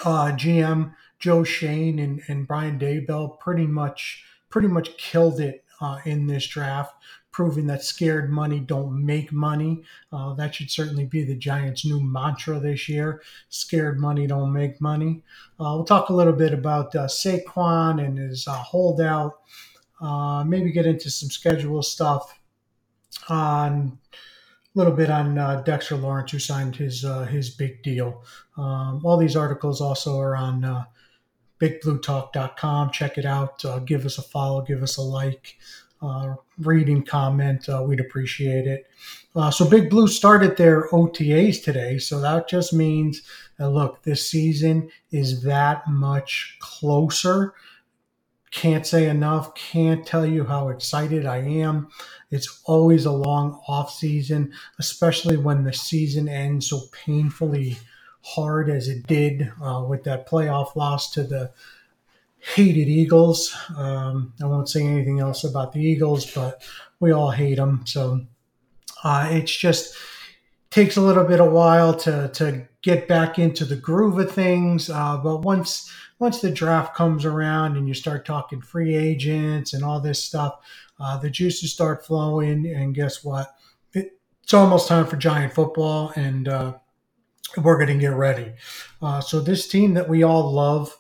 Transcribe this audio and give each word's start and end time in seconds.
uh, 0.04 0.32
GM 0.32 0.94
Joe 1.18 1.44
Schoen 1.44 1.98
and, 1.98 2.22
and 2.28 2.46
Brian 2.46 2.78
Daboll 2.78 3.38
pretty 3.41 3.66
much 3.66 4.24
pretty 4.50 4.69
much 4.69 4.96
killed 4.96 5.41
it 5.41 5.64
uh, 5.80 5.98
in 6.05 6.27
this 6.27 6.46
draft, 6.46 6.94
proving 7.32 7.66
that 7.66 7.82
scared 7.82 8.30
money 8.30 8.60
don't 8.60 9.04
make 9.04 9.32
money. 9.32 9.82
Uh, 10.12 10.34
that 10.34 10.54
should 10.54 10.70
certainly 10.70 11.04
be 11.04 11.24
the 11.24 11.34
Giants' 11.34 11.84
new 11.84 12.00
mantra 12.00 12.60
this 12.60 12.88
year: 12.88 13.22
scared 13.48 13.98
money 13.98 14.27
don't 14.27 14.52
make 14.52 14.80
money. 14.80 15.22
Uh, 15.58 15.74
we'll 15.74 15.84
talk 15.84 16.08
a 16.08 16.14
little 16.14 16.32
bit 16.32 16.52
about 16.52 16.94
uh, 16.94 17.06
Saquon 17.06 18.04
and 18.04 18.19
his 18.19 18.47
uh, 18.47 18.52
holdout. 18.52 19.41
Uh, 20.00 20.44
maybe 20.44 20.72
get 20.72 20.86
into 20.86 21.08
some 21.08 21.30
schedule 21.30 21.82
stuff 21.82 22.38
on 23.28 23.98
little 24.75 24.92
bit 24.92 25.11
on 25.11 25.39
uh, 25.39 25.62
Dexter 25.62 25.97
Lawrence, 25.97 26.33
who 26.33 26.39
signed 26.39 26.77
his 26.77 27.05
uh, 27.05 27.25
his 27.25 27.50
big 27.50 27.83
deal. 27.83 28.25
Um, 28.56 29.00
all 29.05 29.16
these 29.16 29.36
articles 29.36 29.81
also 29.81 30.19
are 30.19 30.36
on 30.36 30.64
uh, 30.64 30.84
bigbluetalk.com. 31.61 32.91
Check 32.91 33.19
it 33.19 33.25
out. 33.25 33.64
Uh, 33.64 33.78
give 33.81 34.05
us 34.05 34.19
a 34.19 34.22
follow. 34.22 34.62
Give 34.62 34.83
us 34.83 34.97
a 34.97 35.03
like. 35.03 35.56
Uh, 36.03 36.34
read 36.58 37.08
comment. 37.08 37.66
Uh, 37.66 37.83
we'd 37.86 38.00
appreciate 38.00 38.66
it. 38.66 38.86
So 39.53 39.69
Big 39.69 39.89
Blue 39.89 40.06
started 40.06 40.56
their 40.56 40.88
OTAs 40.91 41.64
today. 41.64 41.97
So 41.98 42.20
that 42.20 42.47
just 42.47 42.75
means 42.75 43.22
that 43.59 43.70
look, 43.70 44.03
this 44.03 44.28
season 44.28 44.91
is 45.11 45.42
that 45.44 45.88
much 45.88 46.59
closer. 46.61 47.55
Can't 48.55 48.86
say 48.86 49.08
enough. 49.08 49.52
Can't 49.56 50.06
tell 50.06 50.24
you 50.24 50.44
how 50.44 50.69
excited 50.69 51.27
I 51.27 51.38
am. 51.38 51.88
It's 52.30 52.62
always 52.66 53.05
a 53.05 53.10
long 53.10 53.60
off 53.66 53.92
season, 53.92 54.52
especially 54.78 55.36
when 55.36 55.64
the 55.64 55.72
season 55.72 56.28
ends 56.28 56.70
so 56.70 56.82
painfully 56.92 57.78
hard 58.22 58.70
as 58.70 58.88
it 58.88 59.08
did 59.08 59.52
uh, 59.60 59.84
with 59.86 60.05
that 60.05 60.28
playoff 60.28 60.77
loss 60.77 61.10
to 61.10 61.25
the 61.25 61.50
hated 62.38 62.88
Eagles. 62.88 63.56
Um, 63.77 64.32
I 64.41 64.47
won't 64.47 64.69
say 64.69 64.86
anything 64.86 65.19
else 65.19 65.42
about 65.42 65.72
the 65.72 65.80
Eagles, 65.80 66.32
but 66.32 66.62
we 67.00 67.10
all 67.10 67.32
hate 67.32 67.56
them. 67.56 67.82
So 67.86 68.21
uh, 69.03 69.28
it's 69.32 69.54
just 69.54 69.97
takes 70.71 70.97
a 70.97 71.03
little 71.03 71.25
bit 71.25 71.41
of 71.41 71.50
while 71.50 71.92
to 71.94 72.28
to 72.34 72.69
get 72.82 73.09
back 73.09 73.36
into 73.36 73.65
the 73.65 73.76
groove 73.76 74.19
of 74.19 74.31
things. 74.31 74.91
Uh, 74.91 75.16
but 75.16 75.38
once 75.38 75.91
once 76.19 76.41
the 76.41 76.50
draft 76.50 76.94
comes 76.94 77.25
around 77.25 77.76
and 77.76 77.88
you 77.88 77.94
start 77.94 78.25
talking 78.25 78.60
free 78.60 78.94
agents 78.94 79.72
and 79.72 79.84
all 79.84 80.00
this 80.00 80.22
stuff, 80.22 80.58
uh, 81.00 81.16
the 81.19 81.30
juices 81.30 81.72
start 81.72 82.06
flowing. 82.06 82.66
And 82.66 82.94
guess 82.94 83.25
what? 83.25 83.54
It, 83.92 84.19
it's 84.42 84.54
almost 84.54 84.88
time 84.88 85.06
for 85.06 85.16
Giant 85.16 85.53
football, 85.53 86.12
and 86.16 86.48
uh, 86.48 86.74
we're 87.62 87.76
going 87.76 87.88
to 87.88 87.98
get 87.98 88.14
ready. 88.14 88.53
Uh, 89.03 89.20
so 89.20 89.41
this 89.41 89.66
team 89.66 89.94
that 89.94 90.08
we 90.08 90.22
all 90.22 90.53
love, 90.53 90.97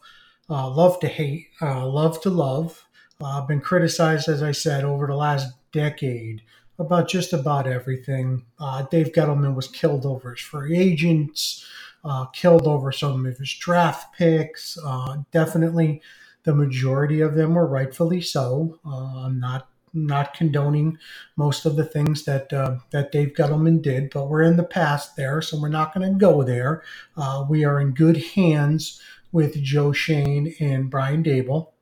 uh, 0.50 0.68
love 0.68 0.98
to 1.00 1.08
hate, 1.08 1.48
uh, 1.62 1.86
love 1.86 2.20
to 2.22 2.30
love, 2.30 2.84
uh, 3.22 3.40
been 3.46 3.60
criticized, 3.60 4.28
as 4.28 4.42
I 4.42 4.52
said, 4.52 4.84
over 4.84 5.06
the 5.06 5.16
last 5.16 5.52
decade 5.72 6.42
about 6.78 7.08
just 7.08 7.32
about 7.32 7.68
everything. 7.68 8.44
Dave 8.90 9.12
Gettleman 9.12 9.54
was 9.54 9.68
killed 9.68 10.04
over 10.04 10.32
his 10.32 10.40
free 10.40 10.76
agents, 10.76 11.64
uh, 12.04 12.26
killed 12.26 12.66
over 12.66 12.92
some 12.92 13.26
of 13.26 13.38
his 13.38 13.52
draft 13.54 14.14
picks. 14.16 14.78
Uh, 14.84 15.18
definitely, 15.30 16.02
the 16.44 16.54
majority 16.54 17.20
of 17.20 17.34
them 17.34 17.54
were 17.54 17.66
rightfully 17.66 18.20
so. 18.20 18.78
I'm 18.84 19.40
not 19.40 19.68
not 19.94 20.34
condoning 20.34 20.98
most 21.36 21.64
of 21.64 21.76
the 21.76 21.84
things 21.84 22.24
that 22.24 22.52
uh, 22.52 22.76
that 22.90 23.12
Dave 23.12 23.34
Gettleman 23.34 23.80
did, 23.80 24.10
but 24.10 24.28
we're 24.28 24.42
in 24.42 24.56
the 24.56 24.64
past 24.64 25.16
there, 25.16 25.40
so 25.40 25.60
we're 25.60 25.68
not 25.68 25.94
going 25.94 26.12
to 26.12 26.18
go 26.18 26.42
there. 26.42 26.82
Uh, 27.16 27.44
we 27.48 27.64
are 27.64 27.80
in 27.80 27.92
good 27.92 28.16
hands 28.34 29.00
with 29.32 29.62
Joe 29.62 29.92
Schoen 29.92 30.54
and 30.60 30.90
Brian 30.90 31.22
Daboll. 31.22 31.72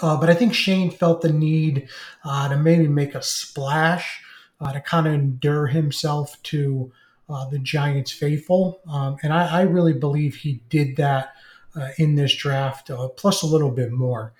Uh, 0.00 0.18
but 0.18 0.30
I 0.30 0.34
think 0.34 0.54
Schoen 0.54 0.90
felt 0.90 1.20
the 1.20 1.32
need 1.32 1.88
uh, 2.24 2.48
to 2.48 2.56
maybe 2.56 2.86
make 2.86 3.14
a 3.14 3.22
splash, 3.22 4.22
uh, 4.60 4.72
to 4.72 4.80
kind 4.80 5.06
of 5.06 5.14
endure 5.14 5.66
himself 5.66 6.40
to 6.44 6.92
uh, 7.30 7.48
the 7.48 7.58
Giants 7.58 8.10
faithful. 8.10 8.80
Um, 8.90 9.16
and 9.22 9.32
I, 9.32 9.60
I, 9.60 9.62
really 9.62 9.92
believe 9.92 10.34
he 10.34 10.62
did 10.68 10.96
that 10.96 11.34
in 11.98 12.16
this 12.16 12.34
draft, 12.34 12.90
plus 13.16 13.42
a 13.42 13.46
little 13.46 13.70
bit 13.70 13.92
more. 13.92 14.34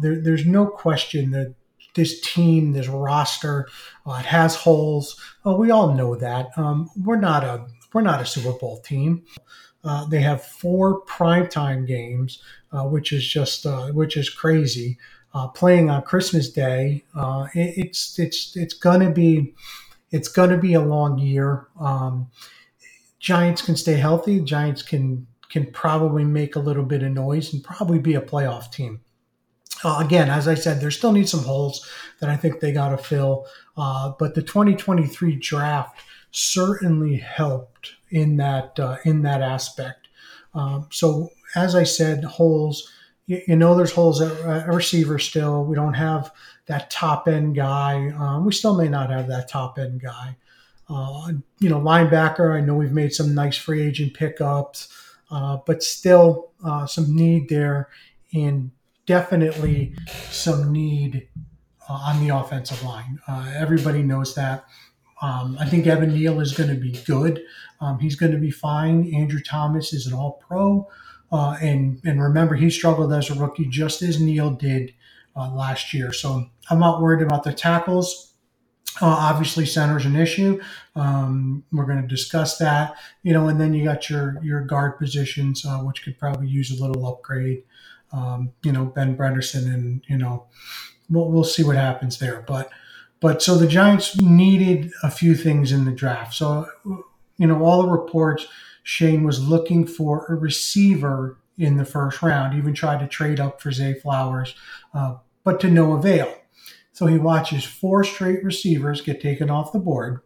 There, 0.00 0.18
there's 0.18 0.46
no 0.46 0.66
question 0.66 1.30
that 1.32 1.54
this 1.94 2.20
team, 2.20 2.72
this 2.72 2.88
roster, 2.88 3.68
uh, 4.06 4.18
it 4.20 4.26
has 4.26 4.54
holes. 4.54 5.20
Uh, 5.46 5.54
we 5.54 5.70
all 5.70 5.94
know 5.94 6.14
that. 6.16 6.50
Um, 6.56 6.90
we're 6.96 7.16
not 7.16 7.44
a 7.44 7.66
we're 7.92 8.02
not 8.02 8.22
a 8.22 8.26
Super 8.26 8.52
Bowl 8.52 8.78
team. 8.80 9.24
Uh, 9.84 10.06
they 10.06 10.20
have 10.20 10.42
four 10.42 11.04
primetime 11.04 11.86
games, 11.86 12.42
uh, 12.72 12.84
which 12.84 13.12
is 13.12 13.26
just 13.26 13.66
uh, 13.66 13.88
which 13.88 14.16
is 14.16 14.30
crazy. 14.30 14.98
Uh, 15.34 15.48
playing 15.48 15.88
on 15.88 16.02
Christmas 16.02 16.50
Day, 16.50 17.04
it, 17.54 17.74
it's 17.76 18.18
it's 18.18 18.56
it's 18.56 18.74
gonna 18.74 19.10
be 19.10 19.54
it's 20.12 20.28
gonna 20.28 20.58
be 20.58 20.74
a 20.74 20.80
long 20.80 21.18
year. 21.18 21.66
Um, 21.80 22.30
Giants 23.18 23.62
can 23.62 23.76
stay 23.76 23.94
healthy. 23.94 24.40
Giants 24.40 24.82
can 24.82 25.26
can 25.48 25.70
probably 25.70 26.24
make 26.24 26.56
a 26.56 26.60
little 26.60 26.84
bit 26.84 27.02
of 27.02 27.12
noise 27.12 27.52
and 27.52 27.62
probably 27.62 27.98
be 27.98 28.14
a 28.14 28.20
playoff 28.20 28.72
team. 28.72 29.00
Uh, 29.84 29.98
again, 30.02 30.30
as 30.30 30.48
I 30.48 30.54
said, 30.54 30.80
there 30.80 30.90
still 30.90 31.12
need 31.12 31.28
some 31.28 31.44
holes 31.44 31.86
that 32.20 32.30
I 32.30 32.36
think 32.36 32.60
they 32.60 32.72
got 32.72 32.88
to 32.88 32.96
fill. 32.96 33.46
Uh, 33.76 34.12
but 34.18 34.34
the 34.34 34.42
2023 34.42 35.36
draft 35.36 36.00
certainly 36.30 37.16
helped 37.16 37.92
in 38.10 38.36
that 38.38 38.78
uh, 38.80 38.96
in 39.04 39.22
that 39.22 39.42
aspect. 39.42 40.08
Um, 40.54 40.88
so 40.90 41.30
as 41.54 41.74
I 41.74 41.84
said, 41.84 42.24
holes. 42.24 42.90
You, 43.26 43.40
you 43.46 43.54
know, 43.54 43.76
there's 43.76 43.92
holes 43.92 44.20
at, 44.20 44.36
at, 44.40 44.66
receiver 44.66 45.20
still. 45.20 45.64
We 45.64 45.76
don't 45.76 45.94
have 45.94 46.32
that 46.66 46.90
top 46.90 47.28
end 47.28 47.56
guy. 47.56 48.10
Um, 48.10 48.44
we 48.44 48.52
still 48.52 48.76
may 48.76 48.88
not 48.88 49.10
have 49.10 49.28
that 49.28 49.48
top 49.48 49.78
end 49.78 50.00
guy. 50.00 50.36
Uh, 50.88 51.32
you 51.58 51.68
know, 51.68 51.80
linebacker. 51.80 52.56
I 52.56 52.60
know 52.60 52.74
we've 52.74 52.92
made 52.92 53.12
some 53.12 53.34
nice 53.34 53.56
free 53.56 53.82
agent 53.82 54.14
pickups, 54.14 54.88
uh, 55.30 55.58
but 55.66 55.82
still 55.82 56.52
uh, 56.64 56.86
some 56.86 57.14
need 57.14 57.48
there 57.48 57.88
and 58.34 58.70
definitely 59.06 59.94
some 60.30 60.72
need 60.72 61.28
uh, 61.88 61.94
on 61.94 62.26
the 62.26 62.34
offensive 62.34 62.82
line. 62.82 63.18
Uh, 63.26 63.52
everybody 63.56 64.02
knows 64.02 64.34
that. 64.34 64.64
Um, 65.20 65.56
I 65.60 65.66
think 65.66 65.86
Evan 65.86 66.14
Neal 66.14 66.40
is 66.40 66.52
going 66.52 66.70
to 66.70 66.80
be 66.80 66.92
good. 67.06 67.42
Um, 67.80 67.98
he's 67.98 68.16
going 68.16 68.32
to 68.32 68.38
be 68.38 68.50
fine. 68.50 69.14
Andrew 69.14 69.40
Thomas 69.40 69.92
is 69.92 70.06
an 70.06 70.12
All 70.12 70.42
Pro, 70.46 70.88
uh, 71.30 71.56
and 71.60 72.00
and 72.04 72.20
remember 72.20 72.54
he 72.56 72.70
struggled 72.70 73.12
as 73.12 73.30
a 73.30 73.34
rookie 73.34 73.66
just 73.66 74.02
as 74.02 74.20
Neal 74.20 74.50
did 74.50 74.92
uh, 75.36 75.50
last 75.50 75.94
year. 75.94 76.12
So 76.12 76.46
I'm 76.70 76.78
not 76.78 77.00
worried 77.00 77.22
about 77.22 77.44
the 77.44 77.52
tackles. 77.52 78.34
Uh, 79.00 79.06
obviously, 79.06 79.64
center's 79.64 80.04
an 80.04 80.16
issue. 80.16 80.60
Um, 80.94 81.64
we're 81.72 81.86
going 81.86 82.02
to 82.02 82.08
discuss 82.08 82.58
that, 82.58 82.94
you 83.22 83.32
know, 83.32 83.48
and 83.48 83.58
then 83.58 83.72
you 83.72 83.84
got 83.84 84.10
your 84.10 84.38
your 84.42 84.60
guard 84.60 84.98
positions, 84.98 85.64
uh, 85.64 85.78
which 85.78 86.04
could 86.04 86.18
probably 86.18 86.48
use 86.48 86.70
a 86.70 86.84
little 86.84 87.06
upgrade 87.06 87.62
um, 88.12 88.52
you 88.62 88.72
know, 88.72 88.84
Ben 88.84 89.16
Bredeson, 89.16 89.72
and 89.72 90.02
you 90.08 90.18
know, 90.18 90.46
we'll, 91.08 91.30
we'll 91.30 91.44
see 91.44 91.64
what 91.64 91.76
happens 91.76 92.18
there. 92.18 92.44
But 92.46 92.70
but 93.20 93.42
so 93.42 93.56
the 93.56 93.66
Giants 93.66 94.20
needed 94.20 94.92
a 95.02 95.10
few 95.10 95.34
things 95.34 95.72
in 95.72 95.84
the 95.84 95.92
draft. 95.92 96.34
So 96.34 96.66
you 97.38 97.46
know, 97.46 97.62
all 97.62 97.82
the 97.82 97.88
reports, 97.88 98.46
Schoen 98.82 99.24
was 99.24 99.46
looking 99.46 99.86
for 99.86 100.26
a 100.26 100.34
receiver 100.34 101.38
in 101.58 101.76
the 101.76 101.84
first 101.84 102.22
round, 102.22 102.56
even 102.56 102.74
tried 102.74 103.00
to 103.00 103.06
trade 103.06 103.40
up 103.40 103.60
for 103.60 103.72
Zay 103.72 103.94
Flowers, 103.94 104.54
uh, 104.94 105.16
but 105.44 105.60
to 105.60 105.70
no 105.70 105.92
avail. 105.92 106.34
So 106.92 107.06
he 107.06 107.18
watches 107.18 107.64
four 107.64 108.04
straight 108.04 108.44
receivers 108.44 109.00
get 109.00 109.20
taken 109.20 109.50
off 109.50 109.72
the 109.72 109.78
board. 109.78 110.20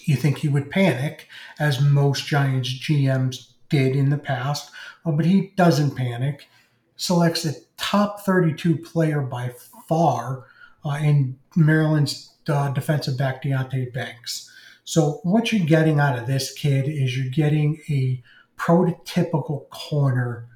You 0.00 0.16
think 0.16 0.38
he 0.38 0.48
would 0.48 0.70
panic, 0.70 1.28
as 1.58 1.80
most 1.80 2.26
Giants 2.26 2.72
GMs 2.72 3.52
did 3.68 3.94
in 3.94 4.10
the 4.10 4.18
past, 4.18 4.70
uh, 5.04 5.12
but 5.12 5.26
he 5.26 5.52
doesn't 5.56 5.96
panic. 5.96 6.48
Selects 6.96 7.44
the 7.44 7.56
top 7.76 8.20
32 8.20 8.76
player 8.78 9.20
by 9.20 9.52
far 9.88 10.44
uh, 10.84 10.98
in 11.02 11.38
Maryland's 11.56 12.34
uh, 12.48 12.70
defensive 12.70 13.16
back 13.16 13.42
Deonte 13.42 13.92
Banks. 13.92 14.50
So 14.84 15.20
what 15.22 15.52
you're 15.52 15.66
getting 15.66 16.00
out 16.00 16.18
of 16.18 16.26
this 16.26 16.52
kid 16.52 16.88
is 16.88 17.16
you're 17.16 17.30
getting 17.30 17.80
a 17.88 18.22
prototypical 18.60 19.68
corner 19.70 20.46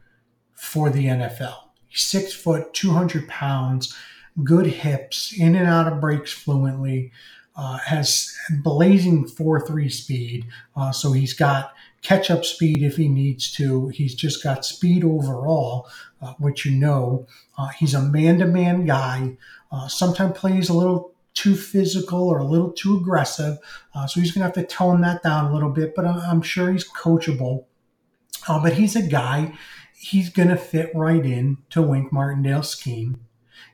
for 0.53 0.91
the 0.91 1.07
NFL. 1.07 1.57
Six 1.93 2.35
foot, 2.35 2.75
200 2.75 3.29
pounds, 3.29 3.97
good 4.43 4.67
hips, 4.67 5.33
in 5.39 5.55
and 5.55 5.69
out 5.69 5.91
of 5.91 6.01
breaks 6.01 6.35
fluently, 6.35 7.11
uh, 7.57 7.79
has 7.79 8.37
blazing 8.63 9.27
4 9.27 9.67
3 9.67 9.89
speed. 9.89 10.47
Uh, 10.77 10.93
so 10.93 11.13
he's 11.13 11.33
got 11.33 11.73
catch 12.03 12.31
up 12.31 12.45
speed 12.45 12.83
if 12.83 12.97
he 12.97 13.09
needs 13.09 13.51
to. 13.53 13.89
He's 13.89 14.15
just 14.15 14.43
got 14.43 14.65
speed 14.65 15.05
overall, 15.05 15.89
uh, 16.21 16.35
which 16.39 16.67
you 16.67 16.73
know. 16.73 17.27
Uh, 17.57 17.69
he's 17.69 17.95
a 17.95 18.03
man 18.03 18.39
to 18.41 18.47
man 18.47 18.85
guy. 18.85 19.39
Uh, 19.73 19.89
sometimes 19.89 20.37
plays 20.37 20.69
a 20.69 20.75
little 20.75 21.13
too 21.33 21.55
physical 21.57 22.29
or 22.29 22.39
a 22.39 22.45
little 22.45 22.73
too 22.73 22.97
aggressive. 22.97 23.59
Uh, 23.95 24.07
so 24.07 24.21
he's 24.21 24.33
going 24.33 24.41
to 24.41 24.47
have 24.47 24.69
to 24.69 24.75
tone 24.75 25.01
that 25.01 25.23
down 25.23 25.47
a 25.47 25.55
little 25.55 25.71
bit, 25.71 25.95
but 25.95 26.05
I'm 26.07 26.43
sure 26.43 26.71
he's 26.73 26.89
coachable. 26.89 27.65
But 28.47 28.75
he's 28.75 28.97
a 28.97 29.03
guy, 29.03 29.55
he's 29.97 30.29
going 30.29 30.49
to 30.49 30.57
fit 30.57 30.91
right 30.95 31.25
in 31.25 31.59
to 31.71 31.83
Wink 31.83 32.13
Martindale's 32.13 32.71
scheme. 32.71 33.21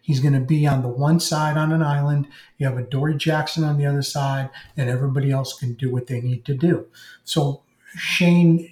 He's 0.03 0.21
going 0.21 0.35
to 0.35 0.41
be 0.41 0.67
on 0.67 0.83
the 0.83 0.89
one 0.89 1.21
side 1.21 1.57
on 1.57 1.73
an 1.73 1.83
island. 1.83 2.27
You 2.59 2.67
have 2.67 2.79
a 2.79 2.83
Dory 2.83 3.17
Jackson 3.17 3.65
on 3.65 3.79
the 3.79 3.87
other 3.87 4.03
side, 4.03 4.51
and 4.77 4.89
everybody 4.89 5.31
else 5.31 5.59
can 5.59 5.75
do 5.75 5.91
what 5.91 6.07
they 6.07 6.21
need 6.21 6.45
to 6.47 6.55
do. 6.55 6.87
So 7.25 7.63
Schoen 7.95 8.69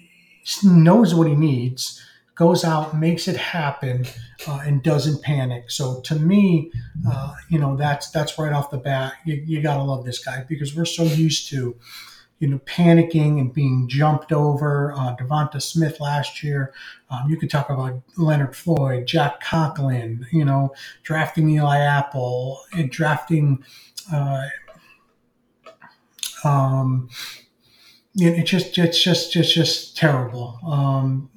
knows 0.63 1.13
what 1.13 1.27
he 1.27 1.35
needs, 1.35 2.03
goes 2.35 2.63
out, 2.63 2.97
makes 2.97 3.27
it 3.27 3.37
happen, 3.37 4.05
uh, 4.47 4.61
and 4.65 4.81
doesn't 4.81 5.21
panic. 5.21 5.69
So 5.69 6.01
to 6.01 6.15
me, 6.15 6.71
uh, 7.09 7.33
you 7.49 7.59
know, 7.59 7.75
that's 7.75 8.09
that's 8.11 8.37
right 8.39 8.53
off 8.53 8.71
the 8.71 8.77
bat. 8.77 9.13
You, 9.25 9.35
you 9.45 9.61
got 9.61 9.75
to 9.75 9.83
love 9.83 10.05
this 10.05 10.23
guy 10.23 10.45
because 10.47 10.75
we're 10.75 10.85
so 10.85 11.03
used 11.03 11.49
to 11.49 11.75
you 12.39 12.47
know, 12.47 12.59
panicking 12.59 13.39
and 13.39 13.53
being 13.53 13.87
jumped 13.87 14.31
over. 14.31 14.93
Uh, 14.93 15.15
DeVonta 15.15 15.61
Smith 15.61 15.99
last 15.99 16.41
year. 16.43 16.73
Um, 17.09 17.29
you 17.29 17.37
could 17.37 17.49
talk 17.49 17.69
about 17.69 18.01
Leonard 18.17 18.55
Floyd, 18.55 19.05
Jack 19.05 19.41
Conklin, 19.41 20.25
you 20.31 20.45
know, 20.45 20.73
drafting 21.03 21.49
Eli 21.49 21.77
Apple, 21.77 22.61
and 22.73 22.89
drafting. 22.89 23.63
Uh, 24.11 24.47
um, 26.43 27.09
it, 28.15 28.39
it 28.39 28.45
just 28.45 28.77
it's 28.77 29.03
just 29.03 29.35
it's 29.35 29.53
just 29.53 29.97
terrible. 29.97 30.59
Um, 30.65 31.29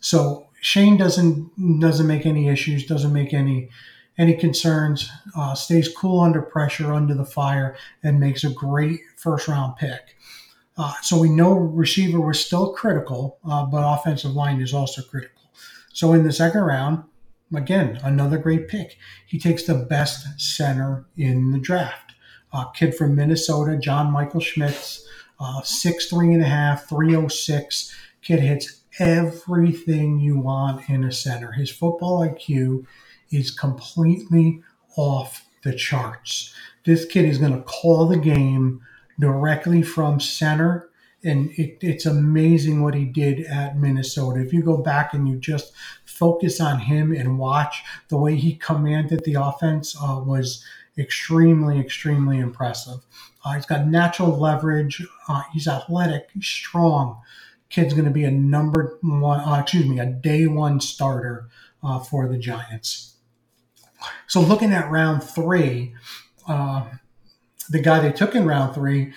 so 0.00 0.48
Schoen 0.60 0.96
doesn't 0.96 1.80
doesn't 1.80 2.06
make 2.06 2.26
any 2.26 2.48
issues, 2.48 2.86
doesn't 2.86 3.12
make 3.12 3.32
any 3.32 3.70
any 4.18 4.36
concerns, 4.36 5.10
uh, 5.36 5.54
stays 5.54 5.88
cool 5.88 6.20
under 6.20 6.42
pressure, 6.42 6.92
under 6.92 7.14
the 7.14 7.24
fire, 7.24 7.74
and 8.02 8.20
makes 8.20 8.44
a 8.44 8.50
great 8.50 9.00
first 9.16 9.48
round 9.48 9.76
pick. 9.76 10.16
Uh, 10.76 10.94
so 11.02 11.18
we 11.18 11.28
know 11.28 11.52
receiver 11.52 12.20
was 12.20 12.44
still 12.44 12.72
critical, 12.72 13.38
uh, 13.48 13.64
but 13.66 13.82
offensive 13.82 14.32
line 14.32 14.60
is 14.60 14.72
also 14.72 15.02
critical. 15.02 15.42
So 15.92 16.12
in 16.14 16.24
the 16.24 16.32
second 16.32 16.62
round, 16.62 17.04
again, 17.54 18.00
another 18.02 18.38
great 18.38 18.68
pick. 18.68 18.96
He 19.26 19.38
takes 19.38 19.64
the 19.64 19.74
best 19.74 20.40
center 20.40 21.04
in 21.16 21.52
the 21.52 21.58
draft. 21.58 22.14
Uh, 22.52 22.64
kid 22.66 22.94
from 22.94 23.14
Minnesota, 23.14 23.78
John 23.78 24.10
Michael 24.10 24.40
Schmitz, 24.40 25.06
uh, 25.40 25.62
six 25.62 26.06
three 26.06 26.32
and 26.32 26.42
a 26.42 26.46
half, 26.46 26.88
306. 26.88 27.94
Kid 28.22 28.40
hits 28.40 28.82
everything 28.98 30.20
you 30.20 30.38
want 30.38 30.88
in 30.88 31.04
a 31.04 31.12
center. 31.12 31.52
His 31.52 31.70
football 31.70 32.20
IQ 32.20 32.86
is 33.30 33.50
completely 33.50 34.62
off 34.96 35.46
the 35.62 35.74
charts. 35.74 36.54
This 36.84 37.04
kid 37.04 37.24
is 37.24 37.38
going 37.38 37.54
to 37.54 37.62
call 37.62 38.06
the 38.06 38.18
game 38.18 38.82
directly 39.18 39.82
from 39.82 40.20
center. 40.20 40.88
And 41.24 41.50
it, 41.52 41.78
it's 41.80 42.04
amazing 42.04 42.82
what 42.82 42.94
he 42.94 43.04
did 43.04 43.46
at 43.46 43.78
Minnesota. 43.78 44.40
If 44.40 44.52
you 44.52 44.62
go 44.62 44.76
back 44.76 45.14
and 45.14 45.28
you 45.28 45.36
just 45.36 45.72
focus 46.04 46.60
on 46.60 46.80
him 46.80 47.12
and 47.12 47.38
watch 47.38 47.84
the 48.08 48.18
way 48.18 48.34
he 48.36 48.56
commanded 48.56 49.24
the 49.24 49.34
offense, 49.34 49.96
uh, 49.96 50.20
was 50.24 50.64
extremely, 50.98 51.78
extremely 51.78 52.38
impressive. 52.38 53.00
Uh, 53.44 53.52
he's 53.52 53.66
got 53.66 53.86
natural 53.86 54.36
leverage. 54.36 55.06
Uh, 55.28 55.42
he's 55.52 55.68
athletic, 55.68 56.28
he's 56.34 56.46
strong. 56.46 57.20
Kid's 57.70 57.94
going 57.94 58.04
to 58.04 58.10
be 58.10 58.24
a 58.24 58.30
number 58.30 58.98
one, 59.02 59.40
uh, 59.40 59.60
excuse 59.60 59.86
me, 59.86 59.98
a 59.98 60.06
day 60.06 60.46
one 60.46 60.80
starter 60.80 61.48
uh, 61.82 61.98
for 61.98 62.28
the 62.28 62.36
Giants. 62.36 63.14
So 64.26 64.40
looking 64.40 64.72
at 64.72 64.90
round 64.90 65.22
three, 65.22 65.94
uh, 66.46 66.84
the 67.72 67.80
guy 67.80 68.00
they 68.00 68.12
took 68.12 68.34
in 68.34 68.46
round 68.46 68.74
three, 68.74 69.12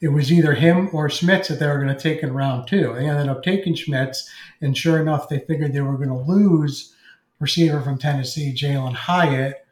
it 0.00 0.08
was 0.08 0.32
either 0.32 0.54
him 0.54 0.88
or 0.92 1.10
Schmitz 1.10 1.48
that 1.48 1.58
they 1.60 1.66
were 1.66 1.82
going 1.82 1.94
to 1.94 2.00
take 2.00 2.22
in 2.22 2.32
round 2.32 2.66
two. 2.66 2.94
They 2.94 3.06
ended 3.06 3.28
up 3.28 3.42
taking 3.42 3.74
Schmitz, 3.74 4.28
and 4.60 4.76
sure 4.76 4.98
enough, 4.98 5.28
they 5.28 5.40
figured 5.40 5.72
they 5.72 5.80
were 5.82 5.96
going 5.96 6.08
to 6.08 6.14
lose 6.14 6.94
receiver 7.38 7.80
from 7.80 7.98
Tennessee, 7.98 8.54
Jalen 8.54 8.94
Hyatt, 8.94 9.66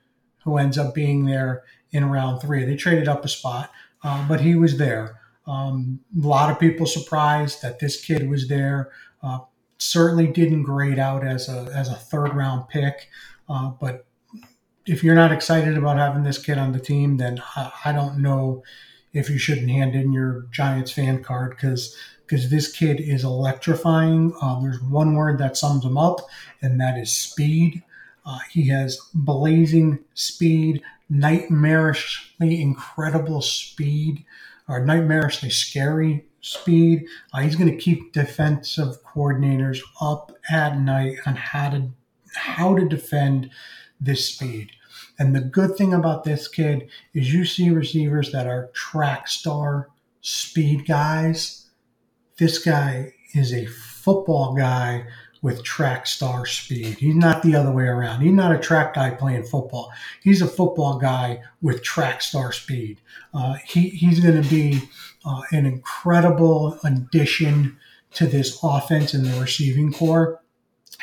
who 0.44 0.58
ends 0.58 0.78
up 0.78 0.94
being 0.94 1.24
there 1.24 1.64
in 1.90 2.04
round 2.04 2.42
three. 2.42 2.64
They 2.64 2.76
traded 2.76 3.08
up 3.08 3.24
a 3.24 3.28
spot, 3.28 3.72
uh, 4.04 4.26
but 4.28 4.40
he 4.40 4.54
was 4.54 4.78
there. 4.78 5.20
Um, 5.46 6.00
a 6.22 6.26
lot 6.26 6.50
of 6.50 6.60
people 6.60 6.86
surprised 6.86 7.62
that 7.62 7.78
this 7.78 8.04
kid 8.04 8.28
was 8.28 8.48
there. 8.48 8.90
Uh, 9.22 9.38
certainly 9.78 10.26
didn't 10.26 10.64
grade 10.64 10.98
out 10.98 11.26
as 11.26 11.48
a 11.48 11.70
as 11.74 11.88
a 11.88 11.94
third 11.94 12.34
round 12.34 12.68
pick, 12.68 13.08
uh, 13.48 13.70
but 13.80 14.06
if 14.86 15.02
you're 15.02 15.14
not 15.14 15.32
excited 15.32 15.76
about 15.76 15.98
having 15.98 16.22
this 16.22 16.38
kid 16.38 16.58
on 16.58 16.72
the 16.72 16.80
team, 16.80 17.16
then 17.16 17.42
I, 17.56 17.72
I 17.86 17.92
don't 17.92 18.18
know 18.18 18.62
if 19.12 19.28
you 19.28 19.38
shouldn't 19.38 19.70
hand 19.70 19.94
in 19.94 20.12
your 20.12 20.46
Giants 20.50 20.92
fan 20.92 21.22
card 21.22 21.50
because 21.50 21.96
because 22.26 22.50
this 22.50 22.72
kid 22.72 23.00
is 23.00 23.22
electrifying. 23.22 24.34
Uh, 24.42 24.60
there's 24.60 24.82
one 24.82 25.14
word 25.14 25.38
that 25.38 25.56
sums 25.56 25.84
him 25.84 25.96
up, 25.96 26.20
and 26.60 26.80
that 26.80 26.98
is 26.98 27.12
speed. 27.12 27.82
Uh, 28.24 28.40
he 28.50 28.68
has 28.68 29.00
blazing 29.14 30.00
speed, 30.14 30.82
nightmarishly 31.10 32.60
incredible 32.60 33.40
speed, 33.40 34.24
or 34.68 34.80
nightmarishly 34.80 35.52
scary 35.52 36.24
speed. 36.40 37.06
Uh, 37.32 37.40
he's 37.40 37.54
going 37.54 37.70
to 37.70 37.76
keep 37.76 38.12
defensive 38.12 38.96
coordinators 39.04 39.78
up 40.00 40.32
at 40.50 40.78
night 40.80 41.18
on 41.26 41.36
how 41.36 41.70
to 41.70 41.90
how 42.34 42.76
to 42.76 42.86
defend 42.88 43.50
this 44.00 44.28
speed. 44.28 44.70
And 45.18 45.34
the 45.34 45.40
good 45.40 45.76
thing 45.76 45.94
about 45.94 46.24
this 46.24 46.48
kid 46.48 46.88
is 47.14 47.32
you 47.32 47.44
see 47.44 47.70
receivers 47.70 48.32
that 48.32 48.46
are 48.46 48.70
track 48.74 49.28
star 49.28 49.88
speed 50.20 50.86
guys. 50.86 51.70
This 52.38 52.58
guy 52.58 53.14
is 53.34 53.52
a 53.52 53.66
football 53.66 54.54
guy 54.54 55.06
with 55.42 55.62
track 55.62 56.06
star 56.06 56.44
speed. 56.46 56.96
He's 56.98 57.14
not 57.14 57.42
the 57.42 57.54
other 57.54 57.70
way 57.70 57.84
around. 57.84 58.20
He's 58.20 58.32
not 58.32 58.54
a 58.54 58.58
track 58.58 58.94
guy 58.94 59.10
playing 59.10 59.44
football. 59.44 59.92
He's 60.22 60.42
a 60.42 60.46
football 60.48 60.98
guy 60.98 61.42
with 61.62 61.82
track 61.82 62.20
star 62.22 62.52
speed. 62.52 63.00
Uh, 63.32 63.54
he, 63.64 63.90
he's 63.90 64.20
going 64.20 64.42
to 64.42 64.48
be 64.48 64.80
uh, 65.24 65.42
an 65.52 65.66
incredible 65.66 66.78
addition 66.84 67.78
to 68.14 68.26
this 68.26 68.58
offense 68.62 69.14
and 69.14 69.24
the 69.24 69.40
receiving 69.40 69.92
corps. 69.92 70.40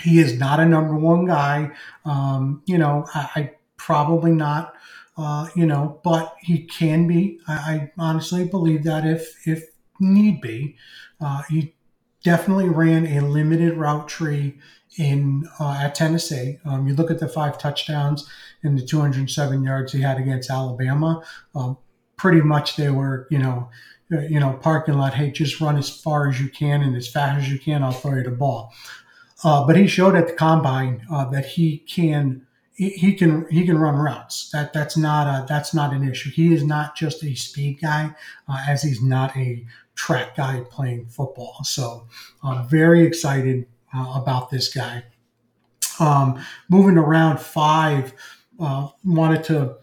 He 0.01 0.19
is 0.19 0.38
not 0.39 0.59
a 0.59 0.65
number 0.65 0.95
one 0.95 1.25
guy. 1.25 1.71
Um, 2.05 2.63
you 2.65 2.77
know, 2.77 3.05
I, 3.13 3.29
I, 3.35 3.51
probably 3.77 4.31
not. 4.31 4.73
Uh, 5.15 5.47
you 5.55 5.65
know, 5.65 6.00
but 6.03 6.35
he 6.39 6.63
can 6.63 7.05
be. 7.05 7.39
I, 7.47 7.53
I, 7.53 7.91
honestly 8.00 8.45
believe 8.45 8.83
that 8.83 9.05
if 9.05 9.47
if 9.47 9.69
need 10.00 10.41
be, 10.41 10.75
uh, 11.21 11.43
he 11.50 11.75
definitely 12.23 12.69
ran 12.69 13.05
a 13.05 13.21
limited 13.21 13.77
route 13.77 14.07
tree 14.07 14.57
in 14.97 15.47
uh, 15.59 15.77
at 15.81 15.95
Tennessee. 15.95 16.59
Um, 16.65 16.88
you 16.88 16.95
look 16.95 17.12
at 17.12 17.19
the 17.19 17.27
five 17.27 17.57
touchdowns 17.57 18.27
and 18.63 18.77
the 18.77 18.85
207 18.85 19.63
yards 19.63 19.91
he 19.91 20.01
had 20.01 20.17
against 20.17 20.50
Alabama. 20.50 21.23
Um, 21.55 21.77
pretty 22.17 22.41
much 22.41 22.75
they 22.75 22.89
were, 22.89 23.27
you 23.29 23.39
know, 23.39 23.69
uh, 24.12 24.21
you 24.21 24.39
know, 24.39 24.53
parking 24.62 24.95
lot. 24.95 25.13
Hey, 25.13 25.31
just 25.31 25.59
run 25.59 25.77
as 25.77 25.89
far 25.89 26.29
as 26.29 26.39
you 26.39 26.50
can 26.50 26.81
and 26.81 26.95
as 26.95 27.07
fast 27.07 27.43
as 27.43 27.51
you 27.51 27.59
can. 27.59 27.83
I'll 27.83 27.91
throw 27.91 28.15
you 28.15 28.23
the 28.23 28.31
ball. 28.31 28.71
Uh, 29.43 29.65
but 29.65 29.75
he 29.75 29.88
showed 29.88 30.15
at 30.15 30.27
the 30.27 30.33
combine 30.33 31.05
uh, 31.12 31.25
that 31.29 31.45
he 31.45 31.79
can 31.79 32.45
he, 32.75 33.13
can 33.13 33.45
he 33.50 33.65
can 33.65 33.77
run 33.77 33.95
routes. 33.95 34.50
That 34.51 34.73
that's 34.73 34.97
not 34.97 35.27
a 35.27 35.45
that's 35.47 35.73
not 35.73 35.93
an 35.93 36.07
issue. 36.07 36.31
He 36.31 36.53
is 36.53 36.63
not 36.63 36.95
just 36.95 37.23
a 37.23 37.35
speed 37.35 37.79
guy, 37.81 38.15
uh, 38.47 38.65
as 38.67 38.81
he's 38.81 39.01
not 39.01 39.35
a 39.38 39.65
track 39.95 40.35
guy 40.35 40.63
playing 40.69 41.07
football. 41.07 41.59
So 41.63 42.07
I'm 42.43 42.67
very 42.67 43.05
excited 43.05 43.67
uh, 43.93 44.13
about 44.15 44.50
this 44.50 44.73
guy. 44.73 45.03
Um, 46.00 46.43
moving 46.69 46.95
to 46.95 47.01
around 47.01 47.39
five, 47.39 48.13
uh, 48.59 48.89
wanted 49.05 49.43
to 49.45 49.75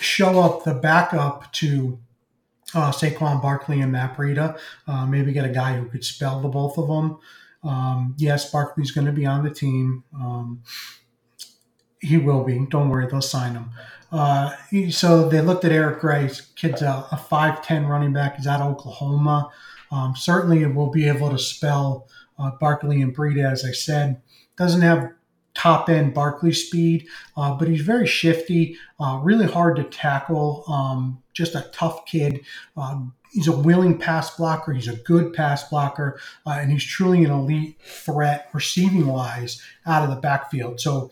show 0.00 0.40
up 0.40 0.64
the 0.64 0.74
backup 0.74 1.50
to 1.54 1.98
uh, 2.74 2.92
Saquon 2.92 3.42
Barkley 3.42 3.80
and 3.80 3.90
Matt 3.90 4.16
Breida. 4.16 4.58
Uh, 4.86 5.06
maybe 5.06 5.32
get 5.32 5.44
a 5.44 5.52
guy 5.52 5.76
who 5.76 5.88
could 5.88 6.04
spell 6.04 6.40
the 6.40 6.48
both 6.48 6.78
of 6.78 6.86
them. 6.86 7.18
Um, 7.66 8.14
yes, 8.18 8.50
Barkley's 8.50 8.90
going 8.90 9.06
to 9.06 9.12
be 9.12 9.26
on 9.26 9.44
the 9.44 9.50
team. 9.50 10.04
Um, 10.14 10.62
he 12.00 12.18
will 12.18 12.44
be. 12.44 12.66
Don't 12.70 12.88
worry, 12.88 13.06
they'll 13.10 13.20
sign 13.20 13.54
him. 13.54 13.70
Uh, 14.12 14.52
so 14.90 15.28
they 15.28 15.40
looked 15.40 15.64
at 15.64 15.72
Eric 15.72 16.00
Gray. 16.00 16.30
Kid's 16.54 16.82
a, 16.82 17.06
a 17.10 17.16
5'10 17.16 17.88
running 17.88 18.12
back. 18.12 18.36
He's 18.36 18.46
out 18.46 18.60
of 18.60 18.72
Oklahoma. 18.72 19.50
Um, 19.90 20.14
certainly, 20.16 20.64
will 20.66 20.90
be 20.90 21.08
able 21.08 21.30
to 21.30 21.38
spell 21.38 22.08
uh, 22.38 22.50
Barkley 22.60 23.00
and 23.02 23.16
Breida, 23.16 23.50
as 23.50 23.64
I 23.64 23.72
said. 23.72 24.20
Doesn't 24.56 24.82
have 24.82 25.10
top 25.56 25.88
end 25.88 26.12
Barkley 26.12 26.52
speed, 26.52 27.08
uh, 27.36 27.54
but 27.54 27.66
he's 27.66 27.80
very 27.80 28.06
shifty, 28.06 28.76
uh, 29.00 29.18
really 29.22 29.46
hard 29.46 29.76
to 29.76 29.84
tackle. 29.84 30.64
Um, 30.68 31.22
just 31.32 31.54
a 31.54 31.68
tough 31.72 32.04
kid. 32.04 32.42
Um, 32.76 33.14
he's 33.32 33.48
a 33.48 33.56
willing 33.56 33.98
pass 33.98 34.36
blocker. 34.36 34.72
He's 34.72 34.88
a 34.88 34.96
good 34.96 35.32
pass 35.32 35.68
blocker, 35.68 36.20
uh, 36.46 36.58
and 36.60 36.70
he's 36.70 36.84
truly 36.84 37.24
an 37.24 37.30
elite 37.30 37.78
threat 37.82 38.48
receiving 38.52 39.06
wise 39.06 39.62
out 39.86 40.04
of 40.04 40.10
the 40.10 40.20
backfield. 40.20 40.80
So 40.80 41.10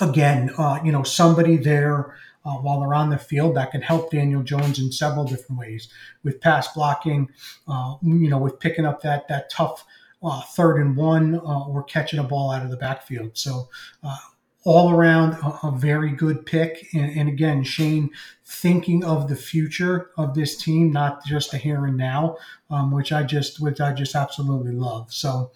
again, 0.00 0.50
uh, 0.56 0.78
you 0.84 0.92
know, 0.92 1.02
somebody 1.02 1.56
there. 1.56 2.16
Uh, 2.44 2.58
while 2.58 2.78
they're 2.78 2.94
on 2.94 3.10
the 3.10 3.18
field, 3.18 3.56
that 3.56 3.72
can 3.72 3.82
help 3.82 4.12
Daniel 4.12 4.40
Jones 4.40 4.78
in 4.78 4.92
several 4.92 5.24
different 5.24 5.58
ways 5.58 5.88
with 6.22 6.40
pass 6.40 6.72
blocking, 6.72 7.28
uh, 7.66 7.96
you 8.02 8.30
know, 8.30 8.38
with 8.38 8.60
picking 8.60 8.86
up 8.86 9.02
that 9.02 9.26
that 9.26 9.50
tough 9.50 9.84
uh, 10.22 10.42
third 10.42 10.78
and 10.78 10.96
one 10.96 11.36
uh, 11.36 11.64
or 11.66 11.82
catching 11.84 12.18
a 12.18 12.24
ball 12.24 12.50
out 12.50 12.64
of 12.64 12.70
the 12.70 12.76
backfield. 12.76 13.36
So, 13.36 13.68
uh, 14.02 14.16
all 14.64 14.90
around 14.90 15.34
a, 15.34 15.68
a, 15.68 15.72
very 15.76 16.10
good 16.10 16.44
pick. 16.44 16.88
And, 16.92 17.16
and, 17.16 17.28
again, 17.28 17.62
Schoen 17.62 18.10
thinking 18.44 19.04
of 19.04 19.28
the 19.28 19.36
future 19.36 20.10
of 20.18 20.34
this 20.34 20.56
team, 20.56 20.90
not 20.90 21.24
just 21.24 21.52
the 21.52 21.56
here 21.56 21.86
and 21.86 21.96
now, 21.96 22.36
um, 22.68 22.90
which 22.90 23.12
I 23.12 23.22
just 23.22 23.60
which 23.60 23.80
I 23.80 23.92
just 23.92 24.14
absolutely 24.14 24.72
love. 24.72 25.12
So. 25.12 25.52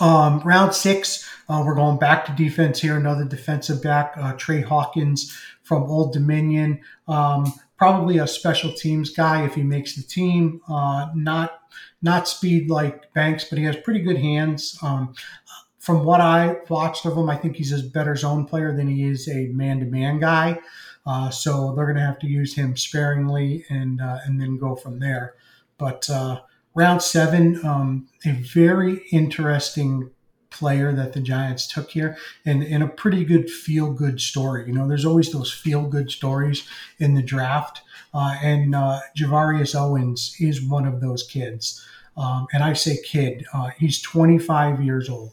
Um, 0.00 0.40
round 0.40 0.74
six, 0.74 1.28
uh, 1.48 1.60
we're 1.66 1.74
going 1.74 1.98
back 1.98 2.24
to 2.26 2.32
defense 2.32 2.78
here. 2.78 2.96
Another 2.96 3.24
defensive 3.24 3.82
back, 3.82 4.12
uh, 4.16 4.34
Tre 4.34 4.60
Hawkins 4.60 5.36
from 5.64 5.82
Old 5.84 6.12
Dominion. 6.12 6.80
Um, 7.08 7.52
probably 7.78 8.18
a 8.18 8.26
special 8.26 8.72
teams 8.72 9.10
guy 9.10 9.44
if 9.44 9.54
he 9.54 9.62
makes 9.62 9.96
the 9.96 10.02
team. 10.02 10.60
Uh, 10.68 11.08
not 11.14 11.57
not 12.02 12.28
speed 12.28 12.70
like 12.70 13.12
Banks, 13.14 13.44
but 13.44 13.58
he 13.58 13.64
has 13.64 13.76
pretty 13.76 14.00
good 14.00 14.18
hands. 14.18 14.78
Um, 14.82 15.14
from 15.78 16.04
what 16.04 16.20
I 16.20 16.58
watched 16.68 17.06
of 17.06 17.16
him, 17.16 17.30
I 17.30 17.36
think 17.36 17.56
he's 17.56 17.72
a 17.72 17.82
better 17.82 18.14
zone 18.14 18.44
player 18.44 18.76
than 18.76 18.88
he 18.88 19.04
is 19.04 19.28
a 19.28 19.46
man 19.46 19.80
to 19.80 19.86
man 19.86 20.18
guy. 20.18 20.60
Uh, 21.06 21.30
so 21.30 21.72
they're 21.74 21.86
going 21.86 21.96
to 21.96 22.02
have 22.02 22.18
to 22.18 22.26
use 22.26 22.54
him 22.54 22.76
sparingly 22.76 23.64
and 23.70 24.00
uh, 24.00 24.18
and 24.26 24.40
then 24.40 24.58
go 24.58 24.76
from 24.76 24.98
there. 24.98 25.34
But 25.78 26.10
uh, 26.10 26.42
round 26.74 27.02
seven, 27.02 27.64
um, 27.64 28.08
a 28.26 28.32
very 28.32 29.02
interesting 29.10 30.10
player 30.50 30.92
that 30.92 31.12
the 31.12 31.20
Giants 31.20 31.66
took 31.66 31.90
here, 31.90 32.16
and, 32.44 32.62
and 32.62 32.82
a 32.82 32.88
pretty 32.88 33.24
good 33.24 33.50
feel 33.50 33.92
good 33.92 34.20
story. 34.20 34.66
You 34.66 34.74
know, 34.74 34.88
there's 34.88 35.04
always 35.04 35.32
those 35.32 35.52
feel 35.52 35.82
good 35.82 36.10
stories 36.10 36.68
in 36.98 37.14
the 37.14 37.22
draft. 37.22 37.82
Uh, 38.14 38.36
and 38.42 38.74
uh, 38.74 39.00
Gervarrius 39.16 39.74
Owens 39.78 40.34
is 40.40 40.62
one 40.62 40.86
of 40.86 41.00
those 41.00 41.22
kids. 41.24 41.84
Um, 42.16 42.46
and 42.52 42.64
I 42.64 42.72
say 42.72 42.98
kid, 43.04 43.44
uh, 43.54 43.70
he's 43.78 44.00
25 44.02 44.82
years 44.82 45.08
old. 45.08 45.32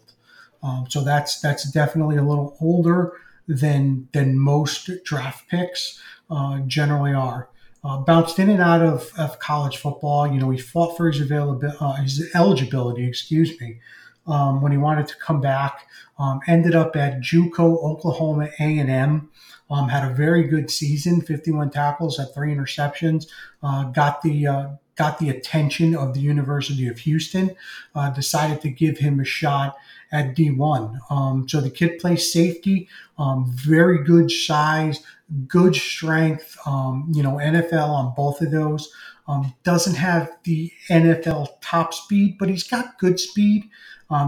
Um, 0.62 0.86
so 0.89 1.03
that's 1.03 1.41
that's 1.41 1.70
definitely 1.72 2.17
a 2.17 2.24
little 2.24 2.58
older 2.60 3.13
than 3.48 4.08
than 4.13 4.38
most 4.38 4.89
draft 5.03 5.48
picks 5.48 6.01
uh, 6.29 6.60
generally 6.62 7.13
are. 7.13 7.50
Uh, 7.84 7.98
bounced 8.00 8.39
in 8.39 8.50
and 8.50 8.62
out 8.62 8.82
of, 8.82 9.12
of 9.15 9.38
college 9.38 9.77
football. 9.77 10.25
You 10.25 10.39
know, 10.39 10.50
he 10.50 10.58
fought 10.58 10.98
for 10.98 11.12
his 11.12 11.22
availability, 11.22 11.77
uh, 11.79 11.94
his 11.94 12.32
eligibility, 12.34 13.08
excuse 13.08 13.60
me, 13.62 13.77
um, 14.25 14.60
when 14.62 14.72
he 14.72 14.77
wanted 14.79 15.08
to 15.08 15.15
come 15.17 15.39
back. 15.39 15.88
Um, 16.18 16.40
ended 16.48 16.76
up 16.76 16.96
at 16.96 17.20
JUCO 17.20 17.84
Oklahoma 17.84 18.50
A 18.60 18.80
and 18.80 18.90
M. 18.90 19.30
Um, 19.70 19.90
had 19.90 20.10
a 20.10 20.14
very 20.14 20.44
good 20.44 20.70
season, 20.70 21.22
51 21.22 21.72
tackles, 21.72 22.18
had 22.18 22.34
three 22.34 22.54
interceptions. 22.54 23.28
Uh, 23.64 23.86
got 23.86 24.22
the 24.22 24.48
uh, 24.48 24.68
got 24.96 25.18
the 25.18 25.30
attention 25.30 25.96
of 25.96 26.14
the 26.14 26.20
University 26.20 26.88
of 26.88 27.00
Houston. 27.00 27.56
Uh, 27.96 28.12
decided 28.12 28.62
to 28.62 28.70
give 28.70 29.00
him 29.00 29.20
a 29.20 29.26
shot 29.26 29.76
at 30.12 30.36
D1. 30.36 31.00
Um, 31.10 31.50
so 31.50 31.60
the 31.60 31.70
kid 31.72 32.00
plays 32.00 32.32
safety, 32.32 32.88
um, 33.18 33.52
very 33.56 34.04
good 34.04 34.32
size, 34.32 35.04
good 35.48 35.76
strength. 35.76 36.56
Um, 36.66 37.12
you 37.14 37.24
know, 37.24 37.34
NFL 37.34 37.90
on 37.90 38.14
both 38.16 38.42
of 38.42 38.52
those. 38.52 38.92
Um, 39.28 39.56
doesn't 39.64 39.96
have 39.96 40.30
the 40.44 40.72
NFL 40.88 41.60
top 41.60 41.96
speed, 41.96 42.38
but 42.38 42.48
he's 42.48 42.64
got 42.64 43.00
good 43.00 43.20
speed. 43.20 43.70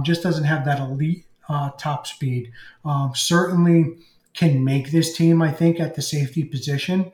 Just 0.02 0.24
doesn't 0.24 0.44
have 0.44 0.66
that 0.66 0.80
elite 0.80 1.27
uh, 1.50 1.72
top 1.78 2.08
speed. 2.08 2.52
Um, 2.86 3.12
certainly 3.16 3.98
can 4.34 4.64
make 4.64 4.92
this 4.92 5.16
team, 5.16 5.42
I 5.42 5.52
think, 5.52 5.80
at 5.80 5.96
the 5.96 6.02
safety 6.02 6.44
position. 6.44 7.12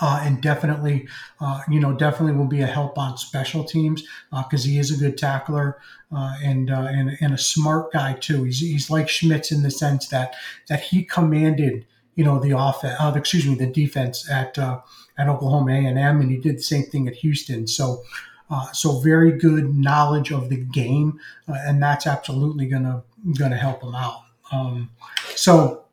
Uh, 0.00 0.20
and 0.24 0.42
definitely, 0.42 1.06
uh, 1.40 1.60
you 1.68 1.78
know, 1.78 1.92
definitely 1.92 2.36
will 2.36 2.48
be 2.48 2.62
a 2.62 2.66
help 2.66 2.98
on 2.98 3.16
special 3.16 3.62
teams 3.62 4.02
because 4.30 4.64
uh, 4.64 4.68
he 4.68 4.78
is 4.78 4.90
a 4.90 4.98
good 4.98 5.16
tackler 5.16 5.78
uh, 6.10 6.34
and, 6.42 6.68
uh, 6.68 6.88
and 6.90 7.16
and 7.20 7.32
a 7.32 7.38
smart 7.38 7.92
guy 7.92 8.12
too. 8.14 8.42
He's, 8.42 8.58
he's 8.58 8.90
like 8.90 9.08
Schmitz 9.08 9.52
in 9.52 9.62
the 9.62 9.70
sense 9.70 10.08
that 10.08 10.34
that 10.68 10.80
he 10.80 11.04
commanded, 11.04 11.86
you 12.16 12.24
know, 12.24 12.40
the 12.40 12.58
offense, 12.58 12.96
excuse 13.14 13.46
me, 13.46 13.54
the 13.54 13.66
defense 13.66 14.28
at 14.28 14.58
at 15.16 15.28
Oklahoma 15.28 15.72
A 15.72 15.86
and 15.86 15.98
M, 15.98 16.20
and 16.20 16.30
he 16.30 16.38
did 16.38 16.58
the 16.58 16.62
same 16.62 16.84
thing 16.84 17.06
at 17.06 17.14
Houston. 17.14 17.68
So 17.68 18.02
uh, 18.54 18.70
so 18.72 19.00
very 19.00 19.32
good 19.32 19.74
knowledge 19.74 20.30
of 20.30 20.48
the 20.48 20.56
game, 20.56 21.18
uh, 21.48 21.56
and 21.66 21.82
that's 21.82 22.06
absolutely 22.06 22.66
gonna 22.66 23.02
gonna 23.36 23.56
help 23.56 23.82
him 23.82 23.94
out. 23.94 24.22
Um, 24.52 24.90
so, 25.34 25.84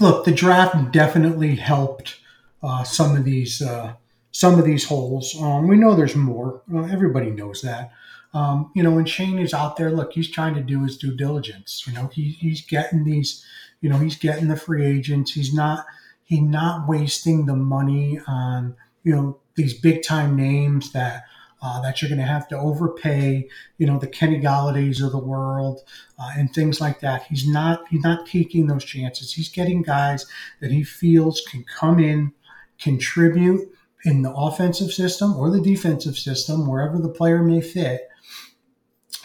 look, 0.00 0.24
the 0.24 0.32
draft 0.32 0.90
definitely 0.90 1.56
helped 1.56 2.16
uh, 2.62 2.82
some 2.82 3.14
of 3.14 3.24
these 3.24 3.60
uh, 3.60 3.92
some 4.32 4.58
of 4.58 4.64
these 4.64 4.84
holes. 4.84 5.36
Um, 5.38 5.68
we 5.68 5.76
know 5.76 5.94
there's 5.94 6.16
more. 6.16 6.62
Uh, 6.72 6.84
everybody 6.84 7.30
knows 7.30 7.60
that. 7.60 7.92
Um, 8.32 8.70
you 8.74 8.82
know, 8.82 8.92
when 8.92 9.04
Schoen 9.04 9.38
is 9.38 9.52
out 9.52 9.76
there, 9.76 9.90
look, 9.90 10.12
he's 10.14 10.30
trying 10.30 10.54
to 10.54 10.62
do 10.62 10.84
his 10.84 10.96
due 10.96 11.14
diligence. 11.14 11.84
You 11.86 11.92
know, 11.92 12.06
he, 12.06 12.30
he's 12.40 12.64
getting 12.64 13.04
these. 13.04 13.44
You 13.82 13.90
know, 13.90 13.98
he's 13.98 14.16
getting 14.16 14.48
the 14.48 14.56
free 14.56 14.86
agents. 14.86 15.32
He's 15.32 15.52
not. 15.52 15.84
He's 16.24 16.40
not 16.40 16.88
wasting 16.88 17.44
the 17.44 17.56
money 17.56 18.18
on 18.26 18.76
you 19.02 19.14
know 19.14 19.38
these 19.56 19.74
big 19.78 20.02
time 20.02 20.36
names 20.36 20.92
that 20.92 21.24
uh, 21.60 21.80
that 21.80 22.00
you're 22.00 22.08
going 22.08 22.20
to 22.20 22.24
have 22.24 22.46
to 22.48 22.58
overpay, 22.58 23.48
you 23.78 23.86
know, 23.86 23.98
the 23.98 24.06
Kenny 24.06 24.40
Golladays 24.40 25.02
of 25.04 25.12
the 25.12 25.18
world 25.18 25.82
uh, 26.18 26.30
and 26.36 26.52
things 26.52 26.80
like 26.80 27.00
that. 27.00 27.24
He's 27.24 27.46
not 27.46 27.84
he's 27.90 28.02
not 28.02 28.26
taking 28.26 28.66
those 28.66 28.84
chances. 28.84 29.32
He's 29.32 29.48
getting 29.48 29.82
guys 29.82 30.26
that 30.60 30.70
he 30.70 30.82
feels 30.84 31.40
can 31.40 31.64
come 31.64 31.98
in, 31.98 32.32
contribute 32.78 33.68
in 34.04 34.22
the 34.22 34.32
offensive 34.32 34.92
system 34.92 35.36
or 35.36 35.50
the 35.50 35.60
defensive 35.60 36.16
system, 36.16 36.68
wherever 36.68 36.98
the 36.98 37.08
player 37.08 37.42
may 37.42 37.60
fit, 37.60 38.08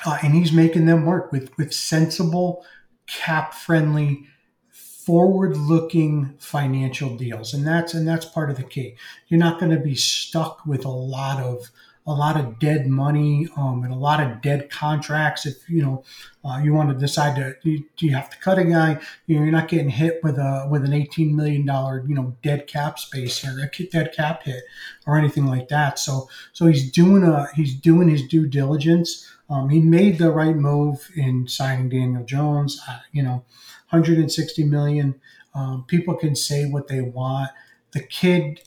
uh, 0.06 0.18
and 0.24 0.34
he's 0.34 0.52
making 0.52 0.88
them 0.88 1.06
work 1.06 1.32
with 1.32 1.56
with 1.58 1.74
sensible, 1.74 2.66
cap 3.06 3.54
friendly 3.54 4.28
forward 4.72 5.58
looking 5.58 6.34
financial 6.40 7.18
deals 7.18 7.54
and 7.54 7.68
that's 7.68 7.94
and 7.94 8.08
that's 8.08 8.24
part 8.24 8.50
of 8.50 8.56
the 8.56 8.64
key 8.64 8.96
you're 9.28 9.40
not 9.40 9.60
going 9.60 9.70
to 9.70 9.78
be 9.78 9.96
stuck 9.96 10.66
with 10.66 10.86
a 10.86 10.90
lot 10.90 11.42
of 11.42 11.70
a 12.06 12.14
lot 12.14 12.38
of 12.38 12.60
dead 12.60 12.88
money 12.88 13.48
um, 13.56 13.84
and 13.84 13.94
a 13.94 13.98
lot 13.98 14.20
of 14.20 14.42
dead 14.42 14.70
contracts. 14.70 15.46
If 15.46 15.70
you 15.70 15.82
know 15.82 16.04
uh, 16.44 16.60
you 16.64 16.74
want 16.74 16.90
to 16.90 16.96
decide 16.96 17.36
to 17.36 17.56
do 17.64 17.84
you 18.06 18.14
have 18.14 18.30
to 18.30 18.38
cut 18.38 18.60
a 18.60 18.66
guy, 18.66 19.00
you 19.26 19.38
know, 19.38 19.44
you're 19.44 19.52
not 19.52 19.70
getting 19.70 19.90
hit 19.90 20.22
with 20.24 20.38
a 20.38 20.68
with 20.70 20.84
an 20.84 20.94
18 20.94 21.36
million 21.36 21.66
dollar 21.66 22.04
you 22.08 22.16
know 22.16 22.36
dead 22.44 22.68
cap 22.68 23.00
space 23.00 23.40
here, 23.40 23.58
a 23.60 23.84
dead 23.86 24.14
cap 24.14 24.44
hit 24.44 24.64
or 25.08 25.18
anything 25.18 25.46
like 25.46 25.70
that. 25.70 25.98
So 26.00 26.30
so 26.52 26.68
he's 26.68 26.92
doing 26.92 27.24
a 27.24 27.48
he's 27.56 27.76
doing 27.76 28.10
his 28.10 28.28
due 28.28 28.48
diligence. 28.48 29.30
Um, 29.50 29.70
he 29.70 29.80
made 29.80 30.18
the 30.18 30.32
right 30.32 30.56
move 30.56 31.10
in 31.16 31.48
signing 31.48 31.90
Daniel 31.90 32.24
Jones. 32.24 32.82
Uh, 32.88 33.00
you 33.12 33.22
know, 33.22 33.44
160 33.90 34.64
million. 34.64 35.16
Um, 35.54 35.86
people 35.88 36.16
can 36.16 36.36
say 36.36 36.66
what 36.66 36.88
they 36.88 37.02
want. 37.02 37.52
The 37.92 38.02
kid 38.02 38.62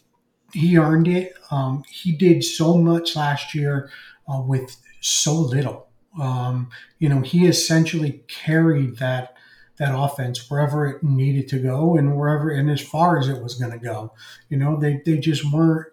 he 0.56 0.78
earned 0.78 1.08
it. 1.08 1.34
Um, 1.50 1.84
he 1.88 2.12
did 2.12 2.42
so 2.42 2.76
much 2.76 3.14
last 3.14 3.54
year 3.54 3.90
uh, 4.26 4.40
with 4.40 4.76
so 5.00 5.34
little. 5.34 5.88
Um, 6.20 6.70
you 6.98 7.08
know, 7.08 7.20
he 7.20 7.46
essentially 7.46 8.22
carried 8.28 8.96
that 8.96 9.34
that 9.78 9.94
offense 9.94 10.50
wherever 10.50 10.86
it 10.86 11.02
needed 11.02 11.48
to 11.48 11.58
go 11.58 11.96
and 11.96 12.16
wherever 12.16 12.48
and 12.48 12.70
as 12.70 12.80
far 12.80 13.18
as 13.18 13.28
it 13.28 13.42
was 13.42 13.56
going 13.56 13.72
to 13.72 13.78
go. 13.78 14.12
You 14.48 14.56
know, 14.56 14.80
they 14.80 15.02
they 15.04 15.18
just 15.18 15.50
weren't 15.52 15.88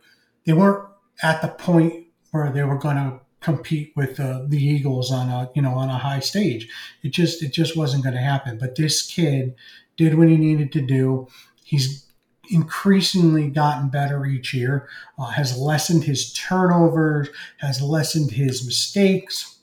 they 0.46 0.54
weren't 0.54 0.88
at 1.22 1.42
the 1.42 1.50
point 1.50 2.08
where 2.32 2.50
they 2.52 2.64
were 2.64 2.78
going 2.78 2.96
to 2.96 3.20
compete 3.42 3.92
with 3.98 4.20
uh, 4.22 4.44
the 4.48 4.64
Eagles 4.64 5.12
on 5.12 5.30
a 5.30 5.50
you 5.54 5.62
know 5.62 5.74
on 5.74 5.90
a 5.90 5.98
high 5.98 6.22
stage. 6.22 6.70
It 7.04 7.10
just 7.10 7.44
it 7.44 7.52
just 7.52 7.76
wasn't 7.76 8.04
going 8.04 8.16
to 8.16 8.22
happen. 8.22 8.58
But 8.58 8.76
this 8.76 9.02
kid 9.06 9.56
did 9.98 10.18
what 10.18 10.30
he 10.30 10.38
needed 10.38 10.72
to 10.72 10.82
do. 10.82 11.28
He's 11.66 12.03
increasingly 12.50 13.50
gotten 13.50 13.90
better 13.90 14.26
each 14.26 14.54
year. 14.54 14.88
Uh, 15.18 15.26
has 15.26 15.58
lessened 15.58 16.04
his 16.04 16.34
turnovers. 16.34 17.30
Has 17.60 17.82
lessened 17.82 18.32
his 18.32 18.66
mistakes. 18.66 19.60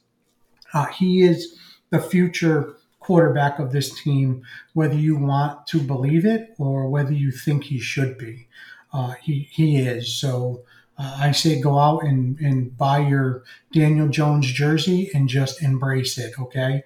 Uh, 0.72 0.86
he 0.86 1.22
is 1.22 1.56
the 1.90 2.00
future 2.00 2.76
quarterback 3.00 3.58
of 3.58 3.72
this 3.72 4.00
team, 4.02 4.42
whether 4.74 4.94
you 4.94 5.16
want 5.16 5.66
to 5.66 5.80
believe 5.80 6.24
it 6.24 6.54
or 6.58 6.88
whether 6.88 7.12
you 7.12 7.30
think 7.32 7.64
he 7.64 7.78
should 7.78 8.16
be. 8.16 8.46
Uh, 8.92 9.14
he 9.22 9.48
he 9.50 9.78
is 9.78 10.12
so 10.12 10.62
uh, 11.00 11.16
I 11.18 11.32
say 11.32 11.60
go 11.60 11.78
out 11.78 12.04
and, 12.04 12.38
and 12.40 12.76
buy 12.76 12.98
your 12.98 13.42
Daniel 13.72 14.08
Jones 14.08 14.46
jersey 14.52 15.10
and 15.14 15.28
just 15.28 15.62
embrace 15.62 16.18
it, 16.18 16.38
okay? 16.38 16.82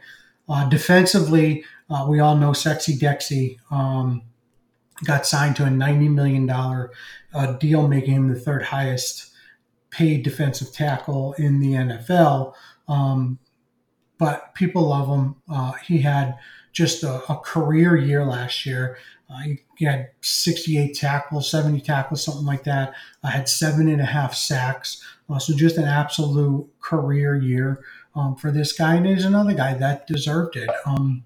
Uh, 0.49 0.69
defensively, 0.69 1.65
uh, 1.91 2.07
we 2.09 2.21
all 2.21 2.37
know 2.37 2.53
Sexy 2.53 2.97
Dexy 2.97 3.59
um, 3.73 4.23
got 5.03 5.27
signed 5.27 5.57
to 5.57 5.65
a 5.65 5.69
$90 5.69 6.11
million 6.13 6.49
uh, 6.49 7.53
deal, 7.55 7.89
making 7.89 8.15
him 8.15 8.29
the 8.29 8.39
third 8.39 8.63
highest 8.63 9.33
paid 9.91 10.23
defensive 10.23 10.73
tackle 10.73 11.35
in 11.35 11.61
the 11.61 11.73
NFL. 11.73 12.55
Um, 12.89 13.39
but 14.19 14.55
people 14.55 14.89
love 14.89 15.09
him. 15.09 15.37
Uh, 15.49 15.73
he 15.73 15.99
had 15.99 16.39
just 16.73 17.03
a, 17.03 17.23
a, 17.33 17.39
career 17.39 17.97
year 17.97 18.25
last 18.25 18.67
year. 18.67 18.99
Uh, 19.31 19.55
he, 19.77 19.85
had 19.85 20.11
68 20.21 20.95
tackles, 20.95 21.51
70 21.51 21.81
tackles, 21.81 22.25
something 22.25 22.45
like 22.45 22.65
that. 22.65 22.93
I 23.23 23.31
had 23.31 23.49
seven 23.49 23.89
and 23.89 24.01
a 24.01 24.07
half 24.07 24.35
sacks. 24.35 25.03
Uh, 25.31 25.39
so 25.39 25.55
just 25.55 25.79
an 25.79 25.85
absolute 25.85 26.69
career 26.81 27.35
year 27.37 27.83
um, 28.15 28.37
for 28.37 28.51
this 28.51 28.73
guy. 28.73 28.97
And 28.97 29.07
there's 29.07 29.25
another 29.25 29.55
guy 29.55 29.75
that 29.75 30.07
deserved 30.07 30.57
it. 30.57 30.71
Um, 30.85 31.25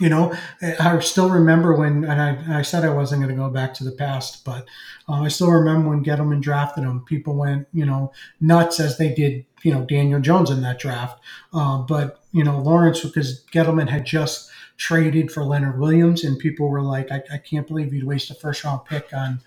you 0.00 0.08
know, 0.08 0.34
I 0.62 0.98
still 1.00 1.30
remember 1.30 1.76
when, 1.76 2.04
and 2.04 2.20
I, 2.20 2.58
I 2.58 2.62
said 2.62 2.84
I 2.84 2.90
wasn't 2.90 3.22
going 3.22 3.34
to 3.34 3.40
go 3.40 3.50
back 3.50 3.74
to 3.74 3.84
the 3.84 3.92
past, 3.92 4.44
but 4.44 4.66
um, 5.08 5.22
I 5.22 5.28
still 5.28 5.50
remember 5.50 5.90
when 5.90 6.04
Gettleman 6.04 6.40
drafted 6.40 6.84
him. 6.84 7.04
People 7.04 7.34
went, 7.34 7.68
you 7.72 7.84
know, 7.84 8.12
nuts 8.40 8.80
as 8.80 8.98
they 8.98 9.12
did, 9.14 9.44
you 9.62 9.72
know, 9.72 9.84
Daniel 9.84 10.20
Jones 10.20 10.50
in 10.50 10.62
that 10.62 10.78
draft. 10.78 11.20
Uh, 11.52 11.78
but, 11.78 12.20
you 12.32 12.42
know, 12.42 12.58
Lawrence, 12.58 13.00
because 13.00 13.44
Gettleman 13.52 13.88
had 13.88 14.06
just 14.06 14.50
traded 14.76 15.30
for 15.30 15.44
Leonard 15.44 15.78
Williams, 15.78 16.24
and 16.24 16.38
people 16.38 16.68
were 16.68 16.82
like, 16.82 17.12
I, 17.12 17.22
I 17.32 17.38
can't 17.38 17.66
believe 17.66 17.92
you'd 17.92 18.04
waste 18.04 18.30
a 18.30 18.34
first 18.34 18.64
round 18.64 18.84
pick 18.86 19.12
on 19.12 19.40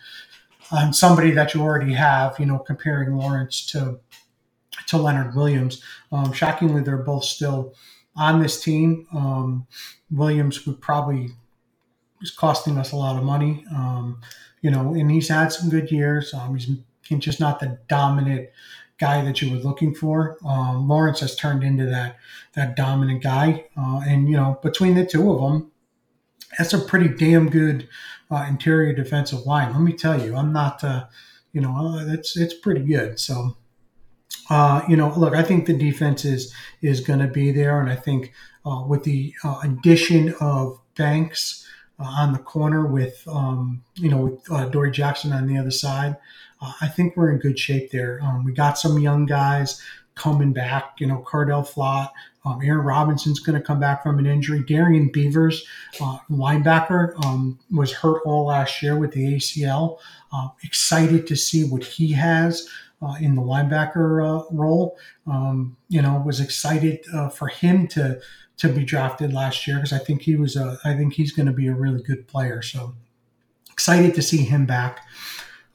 on 0.71 0.93
somebody 0.93 1.31
that 1.31 1.53
you 1.53 1.61
already 1.61 1.93
have, 1.93 2.39
you 2.39 2.45
know, 2.45 2.59
comparing 2.59 3.15
Lawrence 3.17 3.65
to 3.67 3.99
to 4.87 4.97
Leonard 4.97 5.35
Williams. 5.35 5.81
Um, 6.11 6.31
shockingly, 6.33 6.81
they're 6.81 6.97
both 6.97 7.23
still 7.23 7.73
on 8.15 8.41
this 8.41 8.61
team. 8.61 9.07
Um, 9.13 9.67
Williams 10.11 10.65
would 10.65 10.81
probably 10.81 11.31
is 12.21 12.31
costing 12.31 12.77
us 12.77 12.91
a 12.91 12.95
lot 12.95 13.17
of 13.17 13.23
money, 13.23 13.65
um, 13.75 14.21
you 14.61 14.71
know, 14.71 14.93
and 14.93 15.11
he's 15.11 15.27
had 15.27 15.51
some 15.51 15.69
good 15.69 15.91
years. 15.91 16.33
Um, 16.33 16.55
he's, 16.55 16.69
he's 17.05 17.19
just 17.19 17.39
not 17.39 17.59
the 17.59 17.79
dominant 17.87 18.49
guy 18.97 19.23
that 19.23 19.41
you 19.41 19.51
were 19.51 19.57
looking 19.57 19.93
for. 19.93 20.37
Um, 20.45 20.87
Lawrence 20.87 21.19
has 21.19 21.35
turned 21.35 21.63
into 21.63 21.85
that 21.87 22.17
that 22.53 22.75
dominant 22.75 23.23
guy, 23.23 23.65
uh, 23.77 24.01
and 24.07 24.29
you 24.29 24.37
know, 24.37 24.59
between 24.61 24.95
the 24.95 25.05
two 25.05 25.31
of 25.31 25.41
them, 25.41 25.71
that's 26.57 26.73
a 26.73 26.79
pretty 26.79 27.09
damn 27.09 27.49
good 27.49 27.89
uh, 28.31 28.45
interior 28.47 28.93
defensive 28.93 29.45
line. 29.45 29.73
Let 29.73 29.81
me 29.81 29.93
tell 29.93 30.23
you, 30.23 30.35
I'm 30.35 30.53
not, 30.53 30.83
uh, 30.83 31.05
you 31.51 31.61
know, 31.61 31.99
it's 32.07 32.37
it's 32.37 32.53
pretty 32.53 32.81
good. 32.81 33.19
So 33.19 33.57
uh, 34.53 34.85
you 34.87 34.95
know, 34.95 35.11
look, 35.17 35.33
I 35.33 35.41
think 35.41 35.65
the 35.65 35.73
defense 35.73 36.25
is 36.25 36.53
is 36.83 36.99
going 36.99 37.17
to 37.17 37.27
be 37.27 37.51
there, 37.51 37.81
and 37.81 37.89
I 37.89 37.95
think 37.95 38.33
uh, 38.63 38.83
with 38.87 39.01
the 39.03 39.33
uh, 39.43 39.59
addition 39.63 40.35
of 40.39 40.79
Banks 40.95 41.67
uh, 41.99 42.03
on 42.03 42.33
the 42.33 42.37
corner 42.37 42.85
with 42.85 43.23
um, 43.27 43.83
you 43.95 44.09
know 44.09 44.25
with 44.25 44.51
uh, 44.51 44.65
Dory 44.69 44.91
Jackson 44.91 45.33
on 45.33 45.47
the 45.47 45.57
other 45.57 45.71
side, 45.71 46.17
uh, 46.61 46.71
I 46.81 46.87
think 46.87 47.17
we're 47.17 47.31
in 47.31 47.39
good 47.39 47.57
shape 47.57 47.89
there. 47.89 48.19
Um, 48.21 48.43
we 48.43 48.53
got 48.53 48.77
some 48.77 48.99
young 48.99 49.25
guys 49.25 49.81
coming 50.13 50.53
back. 50.53 50.97
You 50.99 51.07
know, 51.07 51.25
Cordale 51.27 51.67
Flott, 51.67 52.11
um, 52.45 52.59
Aaron 52.63 52.85
Robinson's 52.85 53.39
going 53.39 53.59
to 53.59 53.65
come 53.65 53.79
back 53.79 54.03
from 54.03 54.19
an 54.19 54.27
injury. 54.27 54.63
Darrian 54.63 55.09
Beavers, 55.11 55.65
uh, 55.99 56.19
linebacker, 56.29 57.15
um, 57.25 57.57
was 57.71 57.91
hurt 57.91 58.21
all 58.23 58.45
last 58.45 58.83
year 58.83 58.99
with 58.99 59.13
the 59.13 59.33
ACL. 59.33 59.97
Uh, 60.31 60.49
excited 60.63 61.25
to 61.25 61.35
see 61.35 61.63
what 61.63 61.83
he 61.83 62.11
has 62.11 62.69
uh, 63.03 63.15
in 63.19 63.35
the 63.35 63.41
linebacker 63.41 64.23
uh, 64.23 64.45
role. 64.51 64.97
Um, 65.27 65.77
you 65.89 66.01
know, 66.01 66.21
was 66.25 66.39
excited 66.39 67.05
uh, 67.13 67.29
for 67.29 67.47
him 67.47 67.87
to 67.89 68.19
to 68.57 68.69
be 68.69 68.83
drafted 68.83 69.33
last 69.33 69.67
year 69.67 69.77
because 69.77 69.93
I 69.93 69.97
think 69.97 70.21
he 70.21 70.35
was 70.35 70.55
a 70.55 70.77
I 70.83 70.95
think 70.95 71.13
he's 71.13 71.31
going 71.31 71.47
to 71.47 71.53
be 71.53 71.67
a 71.67 71.75
really 71.75 72.01
good 72.01 72.27
player. 72.27 72.61
So 72.61 72.93
excited 73.71 74.13
to 74.15 74.21
see 74.21 74.43
him 74.43 74.65
back. 74.65 75.01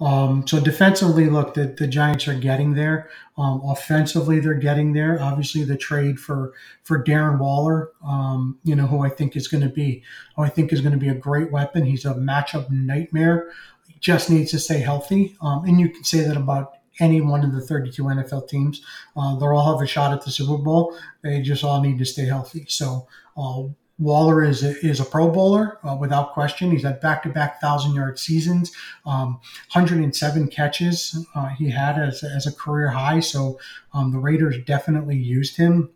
Um, 0.00 0.46
so 0.46 0.60
defensively, 0.60 1.28
look, 1.28 1.54
the, 1.54 1.66
the 1.66 1.88
Giants 1.88 2.28
are 2.28 2.34
getting 2.34 2.74
there. 2.74 3.10
Um, 3.36 3.60
offensively, 3.64 4.38
they're 4.38 4.54
getting 4.54 4.92
there. 4.92 5.20
Obviously, 5.20 5.64
the 5.64 5.76
trade 5.76 6.20
for 6.20 6.52
for 6.84 7.02
Darren 7.02 7.38
Waller, 7.38 7.90
um, 8.06 8.58
you 8.62 8.76
know, 8.76 8.86
who 8.86 9.00
I 9.04 9.08
think 9.08 9.36
is 9.36 9.48
going 9.48 9.62
to 9.64 9.68
be, 9.68 10.04
who 10.36 10.42
I 10.42 10.48
think 10.48 10.72
is 10.72 10.80
going 10.80 10.92
to 10.92 10.98
be 10.98 11.08
a 11.08 11.14
great 11.14 11.50
weapon. 11.50 11.84
He's 11.84 12.04
a 12.04 12.14
matchup 12.14 12.70
nightmare. 12.70 13.50
He 13.88 13.96
just 13.98 14.30
needs 14.30 14.52
to 14.52 14.60
stay 14.60 14.78
healthy, 14.78 15.36
um, 15.40 15.64
and 15.64 15.80
you 15.80 15.88
can 15.88 16.04
say 16.04 16.20
that 16.20 16.36
about 16.36 16.77
any 17.00 17.20
one 17.20 17.44
of 17.44 17.52
the 17.52 17.60
32 17.60 18.02
NFL 18.02 18.48
teams. 18.48 18.82
Uh, 19.16 19.36
they'll 19.36 19.48
all 19.48 19.76
have 19.76 19.82
a 19.82 19.86
shot 19.86 20.12
at 20.12 20.24
the 20.24 20.30
Super 20.30 20.58
Bowl. 20.58 20.96
They 21.22 21.40
just 21.40 21.64
all 21.64 21.80
need 21.80 21.98
to 21.98 22.04
stay 22.04 22.26
healthy. 22.26 22.66
So 22.68 23.06
uh, 23.36 23.64
Waller 23.98 24.44
is 24.44 24.62
a, 24.62 24.78
is 24.86 25.00
a 25.00 25.04
Pro 25.04 25.28
Bowler 25.28 25.78
uh, 25.84 25.96
without 25.96 26.32
question. 26.32 26.70
He's 26.70 26.84
had 26.84 27.00
back 27.00 27.24
to 27.24 27.28
back 27.28 27.60
thousand 27.60 27.94
yard 27.94 28.18
seasons, 28.18 28.72
um, 29.04 29.40
107 29.72 30.48
catches 30.48 31.26
uh, 31.34 31.48
he 31.48 31.68
had 31.70 31.98
as, 31.98 32.22
as 32.22 32.46
a 32.46 32.52
career 32.52 32.90
high. 32.90 33.20
So 33.20 33.58
um, 33.92 34.12
the 34.12 34.18
Raiders 34.18 34.56
definitely 34.64 35.16
used 35.16 35.56
him. 35.56 35.90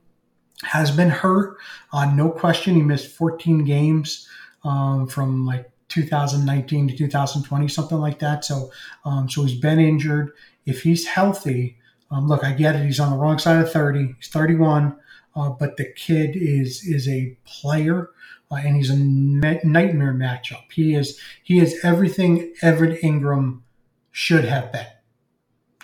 Has 0.65 0.93
been 0.93 1.11
hurt, 1.11 1.57
uh, 1.93 2.13
no 2.15 2.31
question. 2.31 2.75
He 2.75 2.83
missed 2.83 3.17
14 3.17 3.65
games 3.65 4.29
um, 4.65 5.09
from 5.09 5.45
like 5.45 5.73
2019 5.89 6.89
to 6.89 6.97
2020, 6.97 7.69
something 7.69 7.99
like 7.99 8.19
that. 8.21 8.45
So, 8.45 8.71
um, 9.05 9.29
so 9.29 9.43
he's 9.43 9.59
been 9.59 9.81
injured 9.81 10.33
if 10.67 10.83
he's 10.83 11.07
healthy, 11.07 11.79
um, 12.11 12.29
look, 12.29 12.45
I 12.45 12.53
get 12.53 12.77
it. 12.77 12.85
He's 12.85 13.01
on 13.01 13.11
the 13.11 13.17
wrong 13.17 13.39
side 13.39 13.63
of 13.63 13.73
30. 13.73 14.15
He's 14.19 14.29
31, 14.29 14.97
uh, 15.35 15.51
but 15.51 15.77
the 15.77 15.87
kid 15.93 16.37
is 16.37 16.85
is 16.85 17.09
a 17.09 17.37
player, 17.45 18.11
uh, 18.51 18.57
and 18.57 18.77
he's 18.77 18.91
a 18.91 18.97
nightmare 18.97 20.13
matchup. 20.13 20.71
He 20.71 20.95
is 20.95 21.19
he 21.43 21.59
is 21.59 21.83
everything 21.83 22.53
Evan 22.61 22.97
Engram 22.97 23.61
should 24.11 24.45
have 24.45 24.71
been. 24.73 24.87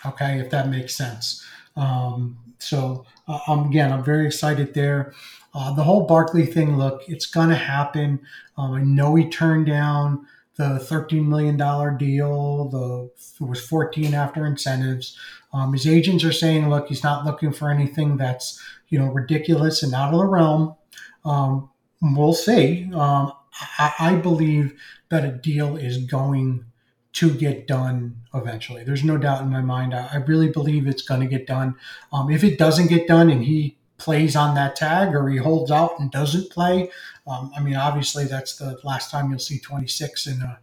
Okay, 0.05 0.39
if 0.39 0.51
that 0.51 0.69
makes 0.69 0.95
sense. 0.95 1.43
Um, 1.75 2.37
so 2.59 3.05
uh, 3.27 3.39
um, 3.47 3.67
again, 3.67 3.91
I'm 3.91 4.03
very 4.03 4.27
excited 4.27 4.75
there. 4.75 5.13
Uh, 5.55 5.73
the 5.73 5.83
whole 5.83 6.05
Barkley 6.05 6.45
thing, 6.45 6.77
look, 6.77 7.01
it's 7.07 7.25
gonna 7.25 7.55
happen. 7.55 8.19
Um, 8.55 8.73
I 8.73 8.81
know 8.81 9.15
he 9.15 9.27
turned 9.27 9.65
down 9.65 10.27
the 10.59 10.77
$13 10.77 11.25
million 11.25 11.55
deal. 11.97 12.67
The 12.67 13.09
it 13.41 13.47
was 13.47 13.65
14 13.65 14.13
after 14.13 14.45
incentives. 14.45 15.17
Um, 15.53 15.71
his 15.71 15.87
agents 15.87 16.25
are 16.25 16.33
saying, 16.33 16.69
look, 16.69 16.89
he's 16.89 17.01
not 17.01 17.25
looking 17.25 17.53
for 17.53 17.71
anything 17.71 18.17
that's 18.17 18.61
you 18.89 18.99
know 18.99 19.05
ridiculous 19.05 19.81
and 19.81 19.93
out 19.93 20.13
of 20.13 20.19
the 20.19 20.25
realm. 20.25 20.75
Um, 21.23 21.69
we'll 22.01 22.33
see. 22.33 22.89
Um, 22.93 23.31
I, 23.77 23.93
I, 23.99 24.15
believe 24.15 24.79
that 25.09 25.25
a 25.25 25.31
deal 25.31 25.77
is 25.77 25.97
going 25.97 26.65
to 27.13 27.33
get 27.33 27.65
done 27.65 28.17
eventually. 28.33 28.83
There's 28.83 29.03
no 29.03 29.17
doubt 29.17 29.41
in 29.41 29.49
my 29.49 29.61
mind. 29.61 29.93
I, 29.93 30.09
I 30.13 30.15
really 30.17 30.49
believe 30.49 30.87
it's 30.87 31.01
going 31.01 31.21
to 31.21 31.27
get 31.27 31.47
done. 31.47 31.75
Um, 32.11 32.29
if 32.29 32.43
it 32.43 32.57
doesn't 32.57 32.87
get 32.87 33.07
done 33.07 33.29
and 33.29 33.43
he 33.43 33.77
plays 33.99 34.35
on 34.35 34.55
that 34.55 34.75
tag 34.75 35.13
or 35.13 35.29
he 35.29 35.37
holds 35.37 35.69
out 35.71 35.99
and 35.99 36.09
doesn't 36.11 36.49
play, 36.49 36.89
um, 37.27 37.51
I 37.55 37.61
mean, 37.61 37.75
obviously 37.75 38.25
that's 38.25 38.55
the 38.55 38.79
last 38.83 39.11
time 39.11 39.29
you'll 39.29 39.39
see 39.39 39.59
26 39.59 40.27
in 40.27 40.41
a 40.41 40.59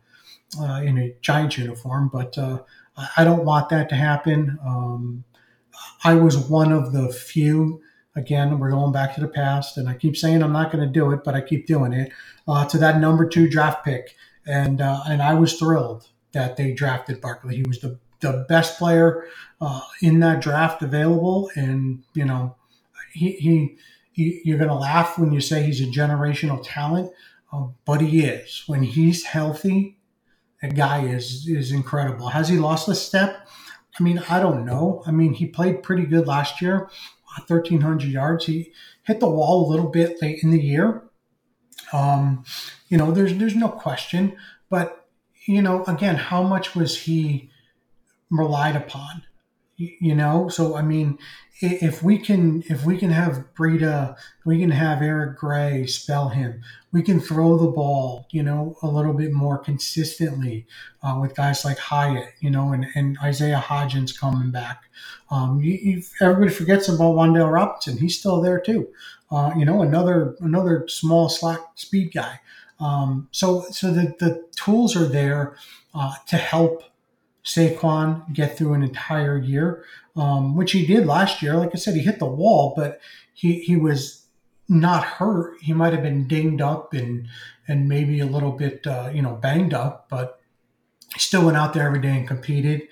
uh, 0.58 0.80
in 0.80 0.98
a 0.98 1.14
Giants 1.20 1.58
uniform, 1.58 2.08
but 2.12 2.38
uh, 2.38 2.60
I 3.16 3.24
don't 3.24 3.44
want 3.44 3.68
that 3.70 3.88
to 3.90 3.94
happen. 3.94 4.58
Um, 4.64 5.24
I 6.04 6.14
was 6.14 6.36
one 6.36 6.72
of 6.72 6.92
the 6.92 7.12
few. 7.12 7.82
Again, 8.14 8.58
we're 8.58 8.70
going 8.70 8.92
back 8.92 9.14
to 9.14 9.20
the 9.20 9.28
past, 9.28 9.76
and 9.76 9.88
I 9.88 9.94
keep 9.94 10.16
saying 10.16 10.42
I'm 10.42 10.52
not 10.52 10.72
going 10.72 10.84
to 10.86 10.90
do 10.90 11.10
it, 11.12 11.22
but 11.22 11.34
I 11.34 11.42
keep 11.42 11.66
doing 11.66 11.92
it. 11.92 12.12
Uh, 12.48 12.64
to 12.66 12.78
that 12.78 12.98
number 13.00 13.28
two 13.28 13.48
draft 13.48 13.84
pick, 13.84 14.14
and 14.46 14.80
uh, 14.80 15.02
and 15.06 15.20
I 15.20 15.34
was 15.34 15.58
thrilled 15.58 16.08
that 16.32 16.56
they 16.56 16.72
drafted 16.72 17.20
Barkley. 17.20 17.56
He 17.56 17.64
was 17.64 17.80
the 17.80 17.98
the 18.20 18.46
best 18.48 18.78
player 18.78 19.26
uh, 19.60 19.82
in 20.00 20.20
that 20.20 20.40
draft 20.40 20.82
available, 20.82 21.50
and 21.56 22.02
you 22.14 22.24
know, 22.24 22.56
he 23.16 23.78
he 24.12 24.42
you're 24.44 24.58
going 24.58 24.70
to 24.70 24.74
laugh 24.74 25.18
when 25.18 25.32
you 25.32 25.40
say 25.40 25.62
he's 25.62 25.80
a 25.80 25.84
generational 25.84 26.60
talent, 26.64 27.10
uh, 27.52 27.66
but 27.84 28.00
he 28.00 28.22
is. 28.24 28.64
When 28.66 28.82
he's 28.82 29.24
healthy, 29.24 29.98
that 30.62 30.74
guy 30.74 31.06
is 31.06 31.48
is 31.48 31.72
incredible. 31.72 32.28
Has 32.28 32.48
he 32.48 32.58
lost 32.58 32.88
a 32.88 32.94
step? 32.94 33.48
I 33.98 34.02
mean, 34.02 34.22
I 34.28 34.40
don't 34.40 34.66
know. 34.66 35.02
I 35.06 35.10
mean, 35.10 35.34
he 35.34 35.46
played 35.46 35.82
pretty 35.82 36.04
good 36.04 36.26
last 36.26 36.60
year. 36.60 36.90
1,300 37.44 38.08
yards. 38.08 38.46
He 38.46 38.72
hit 39.02 39.20
the 39.20 39.28
wall 39.28 39.66
a 39.66 39.70
little 39.70 39.88
bit 39.88 40.20
late 40.22 40.42
in 40.42 40.50
the 40.50 40.60
year. 40.60 41.02
Um, 41.92 42.44
you 42.88 42.98
know, 42.98 43.10
there's 43.10 43.36
there's 43.36 43.54
no 43.54 43.68
question, 43.68 44.36
but 44.70 45.06
you 45.46 45.62
know, 45.62 45.84
again, 45.84 46.16
how 46.16 46.42
much 46.42 46.74
was 46.74 46.98
he 47.02 47.50
relied 48.30 48.74
upon? 48.74 49.22
You 49.76 50.14
know, 50.14 50.48
so 50.48 50.76
I 50.76 50.82
mean, 50.82 51.18
if 51.60 52.02
we 52.02 52.18
can 52.18 52.62
if 52.68 52.84
we 52.84 52.98
can 52.98 53.10
have 53.10 53.44
Breida, 53.54 54.16
we 54.44 54.60
can 54.60 54.70
have 54.70 55.00
Eric 55.00 55.38
Gray 55.38 55.86
spell 55.86 56.28
him. 56.28 56.62
We 56.92 57.02
can 57.02 57.20
throw 57.20 57.56
the 57.56 57.70
ball, 57.70 58.26
you 58.30 58.42
know, 58.42 58.76
a 58.82 58.86
little 58.86 59.14
bit 59.14 59.32
more 59.32 59.58
consistently 59.58 60.66
uh, 61.02 61.18
with 61.20 61.34
guys 61.34 61.64
like 61.64 61.78
Hyatt, 61.78 62.34
you 62.40 62.50
know, 62.50 62.72
and, 62.72 62.86
and 62.94 63.16
Isaiah 63.22 63.62
Hodgins 63.64 64.18
coming 64.18 64.50
back. 64.50 64.84
Um, 65.30 65.60
you, 65.60 66.02
everybody 66.20 66.50
forgets 66.50 66.88
about 66.88 67.14
Wan'Dale 67.14 67.52
Robinson. 67.52 67.98
He's 67.98 68.18
still 68.18 68.40
there 68.40 68.60
too. 68.60 68.88
Uh, 69.30 69.52
you 69.56 69.64
know, 69.64 69.82
another 69.82 70.36
another 70.40 70.86
small 70.88 71.28
slack 71.28 71.60
speed 71.74 72.12
guy. 72.12 72.40
Um, 72.78 73.28
so 73.30 73.62
so 73.70 73.90
the 73.92 74.14
the 74.18 74.44
tools 74.56 74.94
are 74.94 75.08
there 75.08 75.56
uh, 75.94 76.14
to 76.26 76.36
help 76.36 76.82
Saquon 77.46 78.32
get 78.32 78.58
through 78.58 78.74
an 78.74 78.82
entire 78.82 79.38
year, 79.38 79.84
um, 80.16 80.54
which 80.56 80.72
he 80.72 80.86
did 80.86 81.06
last 81.06 81.42
year. 81.42 81.56
Like 81.56 81.70
I 81.74 81.78
said, 81.78 81.94
he 81.94 82.00
hit 82.02 82.18
the 82.18 82.26
wall, 82.26 82.74
but 82.76 83.00
he 83.32 83.60
he 83.60 83.76
was 83.76 84.26
not 84.68 85.04
hurt. 85.04 85.60
He 85.60 85.72
might 85.72 85.92
have 85.92 86.02
been 86.02 86.26
dinged 86.26 86.60
up 86.60 86.92
and 86.94 87.28
and 87.68 87.88
maybe 87.88 88.20
a 88.20 88.26
little 88.26 88.52
bit 88.52 88.86
uh, 88.86 89.10
you 89.12 89.22
know 89.22 89.34
banged 89.34 89.74
up, 89.74 90.08
but 90.08 90.40
he 91.14 91.20
still 91.20 91.44
went 91.44 91.56
out 91.56 91.72
there 91.72 91.86
every 91.86 92.00
day 92.00 92.16
and 92.16 92.28
competed. 92.28 92.82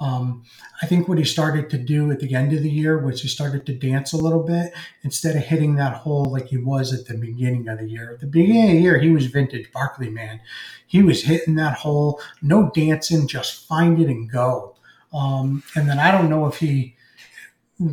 Um, 0.00 0.44
I 0.82 0.86
think 0.86 1.06
what 1.06 1.18
he 1.18 1.24
started 1.24 1.70
to 1.70 1.78
do 1.78 2.10
at 2.10 2.18
the 2.20 2.34
end 2.34 2.52
of 2.52 2.62
the 2.62 2.70
year 2.70 2.98
was 2.98 3.22
he 3.22 3.28
started 3.28 3.64
to 3.66 3.74
dance 3.74 4.12
a 4.12 4.16
little 4.16 4.42
bit 4.42 4.72
instead 5.02 5.36
of 5.36 5.44
hitting 5.44 5.76
that 5.76 5.98
hole 5.98 6.24
like 6.24 6.48
he 6.48 6.56
was 6.56 6.92
at 6.92 7.06
the 7.06 7.16
beginning 7.16 7.68
of 7.68 7.78
the 7.78 7.88
year. 7.88 8.12
At 8.12 8.20
the 8.20 8.26
beginning 8.26 8.64
of 8.64 8.70
the 8.70 8.82
year, 8.82 8.98
he 8.98 9.10
was 9.10 9.26
vintage 9.26 9.70
Barkley 9.72 10.10
man. 10.10 10.40
He 10.86 11.02
was 11.02 11.24
hitting 11.24 11.54
that 11.56 11.78
hole, 11.78 12.20
no 12.42 12.70
dancing, 12.74 13.28
just 13.28 13.66
find 13.66 14.00
it 14.00 14.08
and 14.08 14.30
go. 14.30 14.73
Um, 15.14 15.62
and 15.76 15.88
then 15.88 15.98
I 15.98 16.10
don't 16.10 16.28
know 16.28 16.46
if 16.46 16.58
he 16.58 16.96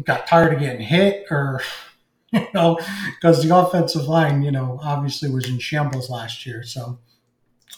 got 0.04 0.28
tired 0.28 0.54
of 0.54 0.60
getting 0.60 0.82
hit 0.82 1.26
or 1.30 1.62
you 2.32 2.48
know, 2.54 2.80
because 3.20 3.44
the 3.44 3.56
offensive 3.56 4.08
line, 4.08 4.42
you 4.42 4.52
know, 4.52 4.80
obviously 4.82 5.30
was 5.30 5.50
in 5.50 5.60
shambles 5.60 6.10
last 6.10 6.46
year. 6.46 6.64
So, 6.64 7.00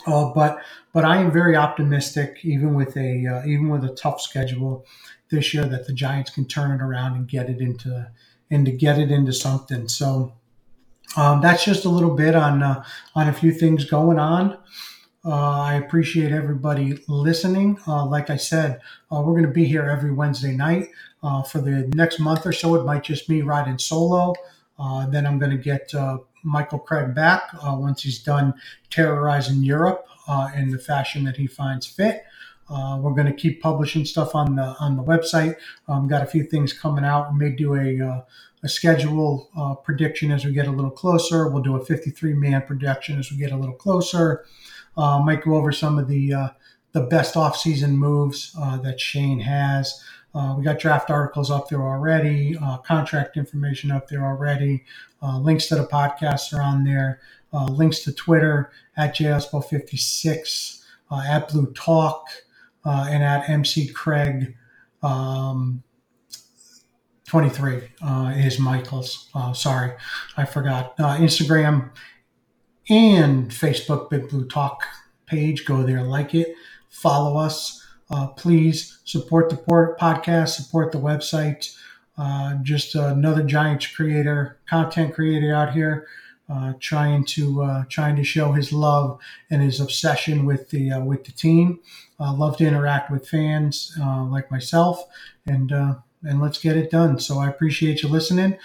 uh, 0.06 0.32
but 0.34 0.60
but 0.94 1.06
I 1.06 1.18
am 1.18 1.32
very 1.32 1.56
optimistic, 1.56 2.40
even 2.44 2.76
with 2.76 2.96
a 2.96 3.26
uh, 3.26 3.48
even 3.48 3.70
with 3.70 3.84
a 3.84 3.96
tough 3.96 4.22
schedule 4.22 4.86
this 5.30 5.54
year, 5.54 5.66
that 5.66 5.88
the 5.88 5.94
Giants 5.94 6.30
can 6.30 6.46
turn 6.46 6.72
it 6.72 6.84
around 6.84 7.16
and 7.16 7.28
get 7.28 7.50
it 7.50 7.62
into 7.62 8.12
and 8.52 8.66
to 8.66 8.72
get 8.72 9.00
it 9.00 9.10
into 9.10 9.34
something. 9.34 9.88
So 9.88 10.34
um, 11.18 11.42
that's 11.42 11.66
just 11.66 11.86
a 11.86 11.90
little 11.90 12.16
bit 12.16 12.36
on 12.36 12.62
uh, 12.62 12.84
on 13.16 13.28
a 13.28 13.34
few 13.34 13.52
things 13.52 13.86
going 13.86 14.20
on. 14.20 14.58
Uh, 15.26 15.62
I 15.62 15.76
appreciate 15.76 16.34
everybody 16.34 17.00
listening. 17.08 17.80
Uh, 17.88 18.06
like 18.06 18.30
I 18.30 18.36
said, 18.36 18.82
uh, 19.10 19.22
we're 19.22 19.34
going 19.34 19.46
to 19.46 19.52
be 19.52 19.64
here 19.64 19.84
every 19.84 20.12
Wednesday 20.12 20.54
night 20.54 20.90
uh, 21.24 21.44
for 21.44 21.62
the 21.62 21.90
next 21.96 22.20
month 22.20 22.46
or 22.46 22.52
so. 22.52 22.76
It 22.76 22.84
might 22.84 23.04
just 23.04 23.26
be 23.30 23.42
riding 23.42 23.80
solo. 23.80 24.34
Uh, 24.78 25.08
then 25.08 25.26
I'm 25.26 25.40
going 25.40 25.52
to 25.52 25.58
get 25.58 25.96
uh, 25.96 26.18
Michael 26.44 26.80
Craig 26.80 27.16
back 27.16 27.52
once 27.64 28.04
he's 28.04 28.20
done 28.20 28.54
terrorizing 28.90 29.64
Europe 29.64 30.06
in 30.58 30.72
the 30.72 30.80
fashion 30.80 31.24
that 31.24 31.38
he 31.38 31.48
finds 31.48 31.88
fit. 31.88 32.26
we're 32.70 33.14
going 33.14 33.28
to 33.28 33.34
keep 33.34 33.62
publishing 33.62 34.04
stuff 34.04 34.36
on 34.36 34.56
the 34.56 34.76
on 34.82 34.98
the 34.98 35.04
website. 35.04 35.56
Um, 35.88 36.10
got 36.10 36.22
a 36.22 36.26
few 36.26 36.44
things 36.44 36.74
coming 36.74 37.06
out. 37.06 37.32
We 37.32 37.40
may 37.40 37.56
do 37.56 37.76
a 37.76 38.26
a 38.62 38.68
schedule 38.68 39.50
prediction 39.86 40.32
as 40.32 40.44
we 40.44 40.52
get 40.52 40.68
a 40.68 40.72
little 40.72 40.92
closer. 40.92 41.48
We'll 41.48 41.64
do 41.64 41.78
a 41.78 41.86
53 41.86 42.34
man 42.34 42.64
prediction 42.64 43.20
as 43.20 43.32
we 43.32 43.38
get 43.38 43.54
a 43.54 43.58
little 43.58 43.76
closer. 43.76 44.44
Uh, 44.96 45.20
might 45.20 45.44
go 45.44 45.56
over 45.56 45.72
some 45.72 45.98
of 45.98 46.08
the 46.08 46.34
uh, 46.34 46.50
the 46.92 47.02
best 47.02 47.36
offseason 47.36 47.92
moves 47.92 48.56
uh, 48.60 48.78
that 48.78 49.00
Schoen 49.00 49.40
has. 49.40 50.04
Uh, 50.36 50.56
we 50.58 50.64
got 50.64 50.80
draft 50.80 51.10
articles 51.12 51.52
up 51.52 51.70
there 51.70 51.82
already, 51.82 52.58
uh, 52.58 52.78
contract 52.78 53.38
information 53.38 53.92
up 53.92 54.08
there 54.08 54.24
already. 54.24 54.84
Uh, 55.22 55.40
links 55.40 55.68
to 55.68 55.76
the 55.76 55.86
podcasts 55.86 56.54
are 56.58 56.62
on 56.62 56.84
there. 56.84 57.20
links 57.70 58.00
to 58.00 58.12
Twitter 58.12 58.72
at 58.98 59.16
JSBO56, 59.16 60.84
at 61.12 61.50
Blue 61.50 61.72
Talk, 61.74 62.26
and 62.84 63.24
at 63.24 63.48
MC 63.48 63.88
Craig. 63.90 64.56
Um, 65.04 65.84
23 67.34 67.82
uh, 68.04 68.34
is 68.38 68.60
Michael's. 68.60 69.30
Uh, 69.34 69.54
sorry, 69.54 69.94
I 70.38 70.46
forgot. 70.46 70.94
Uh, 71.00 71.18
Instagram 71.18 71.90
and 72.90 73.50
Facebook 73.50 74.10
Big 74.10 74.30
Blue 74.30 74.46
Talk 74.46 74.84
page. 75.26 75.66
Go 75.66 75.84
there, 75.84 76.04
like 76.04 76.36
it, 76.36 76.56
follow 76.90 77.38
us. 77.38 77.86
Uh, 78.10 78.28
please 78.28 79.00
support 79.06 79.50
the 79.50 79.56
podcast, 79.58 80.50
support 80.50 80.92
the 80.92 81.00
website. 81.00 81.76
Uh, 82.18 82.56
just 82.62 82.94
another 82.94 83.44
Giants 83.44 83.88
creator, 83.88 84.60
content 84.70 85.16
creator 85.16 85.54
out 85.54 85.74
here, 85.74 86.08
uh, 86.48 86.74
trying 86.80 87.26
to 87.26 87.64
uh, 87.64 87.84
trying 87.90 88.16
to 88.16 88.24
show 88.24 88.52
his 88.52 88.72
love 88.72 89.20
and 89.50 89.62
his 89.62 89.80
obsession 89.80 90.46
with 90.46 90.70
the 90.70 90.92
uh, 90.92 91.00
with 91.00 91.24
the 91.24 91.32
team. 91.32 91.80
love 92.20 92.58
to 92.58 92.68
interact 92.68 93.10
with 93.10 93.28
fans 93.28 93.98
uh, 94.00 94.24
like 94.26 94.52
myself, 94.52 95.04
and 95.48 95.72
and 95.72 96.42
let's 96.42 96.60
get 96.60 96.78
it 96.78 96.92
done. 96.92 97.20
So 97.20 97.40
I 97.40 97.50
appreciate 97.50 98.04
you 98.04 98.10
listening. 98.10 98.58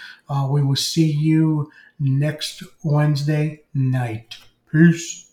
we 0.49 0.61
will 0.61 0.75
see 0.75 1.09
you 1.11 1.71
next 1.99 2.63
Wednesday 2.83 3.63
night. 3.73 4.37
Peace. 4.71 5.28